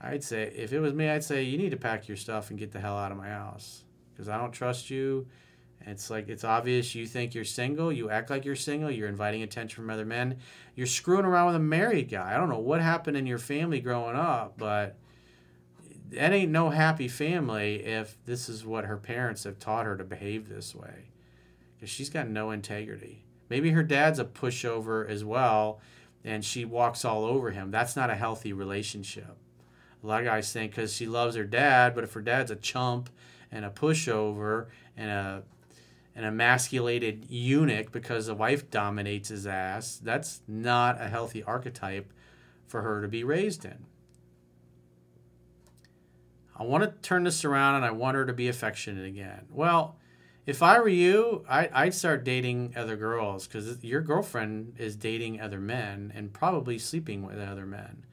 i'd 0.00 0.22
say 0.22 0.52
if 0.54 0.72
it 0.72 0.78
was 0.78 0.92
me 0.92 1.08
i'd 1.08 1.24
say 1.24 1.42
you 1.42 1.58
need 1.58 1.72
to 1.72 1.76
pack 1.76 2.06
your 2.06 2.16
stuff 2.16 2.50
and 2.50 2.58
get 2.58 2.70
the 2.70 2.78
hell 2.78 2.96
out 2.96 3.10
of 3.10 3.18
my 3.18 3.28
house 3.28 3.82
because 4.12 4.28
i 4.28 4.38
don't 4.38 4.52
trust 4.52 4.90
you 4.90 5.26
it's 5.88 6.10
like 6.10 6.28
it's 6.28 6.44
obvious 6.44 6.94
you 6.94 7.06
think 7.06 7.34
you're 7.34 7.44
single, 7.44 7.92
you 7.92 8.10
act 8.10 8.30
like 8.30 8.44
you're 8.44 8.56
single, 8.56 8.90
you're 8.90 9.08
inviting 9.08 9.42
attention 9.42 9.76
from 9.76 9.90
other 9.90 10.04
men, 10.04 10.38
you're 10.74 10.86
screwing 10.86 11.24
around 11.24 11.46
with 11.46 11.56
a 11.56 11.60
married 11.60 12.08
guy. 12.08 12.34
I 12.34 12.36
don't 12.36 12.48
know 12.48 12.58
what 12.58 12.80
happened 12.80 13.16
in 13.16 13.26
your 13.26 13.38
family 13.38 13.80
growing 13.80 14.16
up, 14.16 14.54
but 14.58 14.96
that 16.10 16.32
ain't 16.32 16.50
no 16.50 16.70
happy 16.70 17.08
family 17.08 17.84
if 17.84 18.16
this 18.24 18.48
is 18.48 18.64
what 18.64 18.86
her 18.86 18.96
parents 18.96 19.44
have 19.44 19.58
taught 19.58 19.86
her 19.86 19.96
to 19.96 20.04
behave 20.04 20.48
this 20.48 20.74
way. 20.74 21.10
Because 21.76 21.90
she's 21.90 22.10
got 22.10 22.28
no 22.28 22.50
integrity. 22.50 23.24
Maybe 23.48 23.70
her 23.70 23.82
dad's 23.82 24.18
a 24.18 24.24
pushover 24.24 25.08
as 25.08 25.24
well, 25.24 25.80
and 26.24 26.44
she 26.44 26.64
walks 26.64 27.04
all 27.04 27.24
over 27.24 27.50
him. 27.50 27.70
That's 27.70 27.96
not 27.96 28.10
a 28.10 28.14
healthy 28.14 28.52
relationship. 28.52 29.36
A 30.02 30.06
lot 30.06 30.20
of 30.20 30.26
guys 30.26 30.52
think 30.52 30.72
because 30.72 30.92
she 30.92 31.06
loves 31.06 31.34
her 31.36 31.44
dad, 31.44 31.94
but 31.94 32.04
if 32.04 32.12
her 32.12 32.20
dad's 32.20 32.50
a 32.50 32.56
chump 32.56 33.10
and 33.50 33.64
a 33.64 33.70
pushover 33.70 34.66
and 34.96 35.10
a 35.10 35.42
an 36.18 36.24
emasculated 36.24 37.26
eunuch 37.30 37.92
because 37.92 38.26
the 38.26 38.34
wife 38.34 38.68
dominates 38.70 39.28
his 39.28 39.46
ass, 39.46 40.00
that's 40.02 40.40
not 40.48 41.00
a 41.00 41.06
healthy 41.06 41.44
archetype 41.44 42.12
for 42.66 42.82
her 42.82 43.00
to 43.00 43.06
be 43.06 43.22
raised 43.22 43.64
in. 43.64 43.86
I 46.56 46.64
want 46.64 46.82
to 46.82 47.08
turn 47.08 47.22
this 47.22 47.44
around 47.44 47.76
and 47.76 47.84
I 47.84 47.92
want 47.92 48.16
her 48.16 48.26
to 48.26 48.32
be 48.32 48.48
affectionate 48.48 49.06
again. 49.06 49.44
Well, 49.48 49.96
if 50.44 50.60
I 50.60 50.80
were 50.80 50.88
you, 50.88 51.44
I, 51.48 51.70
I'd 51.72 51.94
start 51.94 52.24
dating 52.24 52.74
other 52.76 52.96
girls 52.96 53.46
because 53.46 53.84
your 53.84 54.00
girlfriend 54.00 54.74
is 54.76 54.96
dating 54.96 55.40
other 55.40 55.60
men 55.60 56.12
and 56.16 56.32
probably 56.32 56.80
sleeping 56.80 57.24
with 57.24 57.38
other 57.38 57.64
men. 57.64 58.04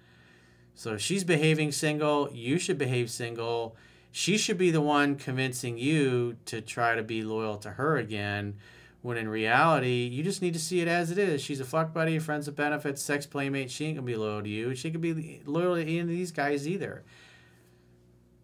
So 0.76 0.94
if 0.94 1.02
she's 1.02 1.24
behaving 1.24 1.72
single, 1.72 2.30
you 2.32 2.60
should 2.60 2.78
behave 2.78 3.10
single. 3.10 3.76
She 4.18 4.38
should 4.38 4.58
be 4.58 4.72
the 4.72 4.80
one 4.80 5.18
convincing 5.18 5.78
you 5.78 6.38
to 6.46 6.62
try 6.62 6.96
to 6.96 7.04
be 7.04 7.22
loyal 7.22 7.58
to 7.58 7.72
her 7.72 7.98
again. 7.98 8.56
When 9.02 9.18
in 9.18 9.28
reality, 9.28 10.08
you 10.10 10.24
just 10.24 10.42
need 10.42 10.54
to 10.54 10.60
see 10.60 10.80
it 10.80 10.88
as 10.88 11.12
it 11.12 11.18
is. 11.18 11.42
She's 11.42 11.60
a 11.60 11.66
fuck 11.66 11.94
buddy, 11.94 12.18
friends 12.20 12.48
with 12.48 12.56
benefits, 12.56 13.02
sex 13.02 13.26
playmate. 13.26 13.70
She 13.70 13.88
ain't 13.88 13.98
gonna 13.98 14.06
be 14.06 14.16
loyal 14.16 14.42
to 14.42 14.48
you. 14.48 14.74
She 14.74 14.90
could 14.90 15.02
be 15.02 15.42
loyal 15.46 15.76
to 15.76 15.82
any 15.82 16.00
of 16.00 16.08
these 16.08 16.32
guys 16.32 16.66
either. 16.66 17.04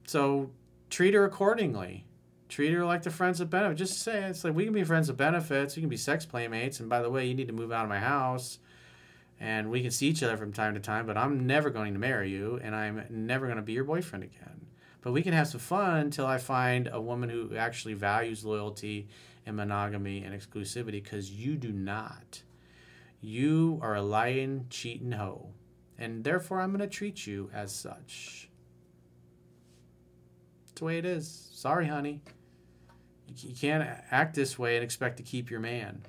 So 0.06 0.52
treat 0.90 1.14
her 1.14 1.24
accordingly. 1.24 2.04
Treat 2.50 2.74
her 2.74 2.84
like 2.84 3.04
the 3.04 3.10
friends 3.10 3.40
with 3.40 3.50
benefits. 3.50 3.80
Just 3.80 4.02
say 4.02 4.26
it's 4.26 4.44
like 4.44 4.54
we 4.54 4.66
can 4.66 4.74
be 4.74 4.84
friends 4.84 5.08
with 5.08 5.16
benefits. 5.16 5.78
We 5.78 5.82
can 5.84 5.90
be 5.90 5.96
sex 5.96 6.26
playmates. 6.26 6.82
And 6.82 6.90
by 6.90 7.02
the 7.02 7.10
way, 7.10 7.26
you 7.28 7.34
need 7.34 7.48
to 7.48 7.54
move 7.54 7.72
out 7.72 7.84
of 7.84 7.90
my 7.90 8.00
house 8.00 8.60
and 9.40 9.72
we 9.72 9.82
can 9.82 9.92
see 9.92 10.10
each 10.10 10.22
other 10.22 10.36
from 10.36 10.52
time 10.52 10.74
to 10.74 10.82
time, 10.82 11.06
but 11.06 11.18
I'm 11.18 11.48
never 11.48 11.70
going 11.70 11.94
to 11.94 12.00
marry 12.00 12.30
you 12.30 12.60
and 12.62 12.76
I'm 12.76 13.06
never 13.10 13.46
going 13.46 13.56
to 13.56 13.64
be 13.64 13.72
your 13.72 13.86
boyfriend 13.86 14.26
again. 14.26 14.71
But 15.02 15.14
we 15.14 15.24
can 15.24 15.34
have 15.34 15.48
some 15.48 15.60
fun 15.60 15.98
until 15.98 16.26
I 16.26 16.38
find 16.38 16.88
a 16.92 17.02
woman 17.02 17.30
who 17.30 17.56
actually 17.56 17.96
values 17.96 18.46
loyalty 18.46 19.08
and 19.46 19.56
monogamy 19.56 20.24
and 20.24 20.40
exclusivity 20.40 21.04
because 21.04 21.32
you 21.32 21.56
do 21.56 21.72
not. 21.72 22.44
You 23.20 23.80
are 23.82 23.96
a 23.96 24.02
lying, 24.02 24.68
cheating 24.70 25.14
hoe. 25.14 25.50
And 25.98 26.24
therefore, 26.24 26.62
I'm 26.62 26.70
going 26.70 26.82
to 26.82 26.88
treat 26.88 27.28
you 27.28 27.50
as 27.54 27.74
such. 27.74 28.50
It's 30.64 30.72
the 30.74 30.86
way 30.86 30.98
it 30.98 31.06
is. 31.06 31.50
Sorry, 31.52 31.88
honey. 31.88 32.22
You 33.38 33.56
can't 33.56 33.88
act 34.10 34.36
this 34.36 34.60
way 34.60 34.76
and 34.76 34.84
expect 34.84 35.18
to 35.18 35.24
keep 35.24 35.50
your 35.50 35.60
man. 35.60 36.02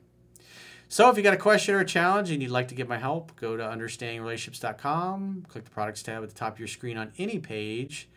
So 0.88 1.08
if 1.08 1.16
you 1.16 1.22
got 1.22 1.34
a 1.34 1.38
question 1.38 1.74
or 1.74 1.80
a 1.80 1.86
challenge 1.86 2.30
and 2.30 2.42
you'd 2.42 2.50
like 2.50 2.68
to 2.68 2.74
get 2.74 2.88
my 2.88 2.98
help, 2.98 3.34
go 3.36 3.56
to 3.56 3.62
understandingrelationships.com, 3.62 5.46
click 5.48 5.64
the 5.64 5.70
products 5.70 6.02
tab 6.02 6.22
at 6.22 6.28
the 6.28 6.34
top 6.34 6.54
of 6.54 6.58
your 6.58 6.68
screen 6.68 6.98
on 6.98 7.12
any 7.16 7.38
page, 7.38 8.08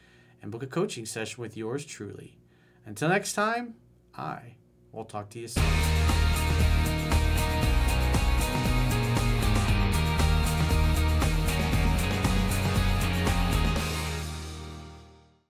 and 0.45 0.51
book 0.51 0.61
a 0.61 0.67
coaching 0.67 1.07
session 1.07 1.41
with 1.41 1.57
yours 1.57 1.83
truly. 1.83 2.37
Until 2.85 3.09
next 3.09 3.33
time, 3.33 3.73
I 4.15 4.57
will 4.91 5.05
talk 5.05 5.31
to 5.31 5.39
you 5.39 5.47
soon. 5.47 6.04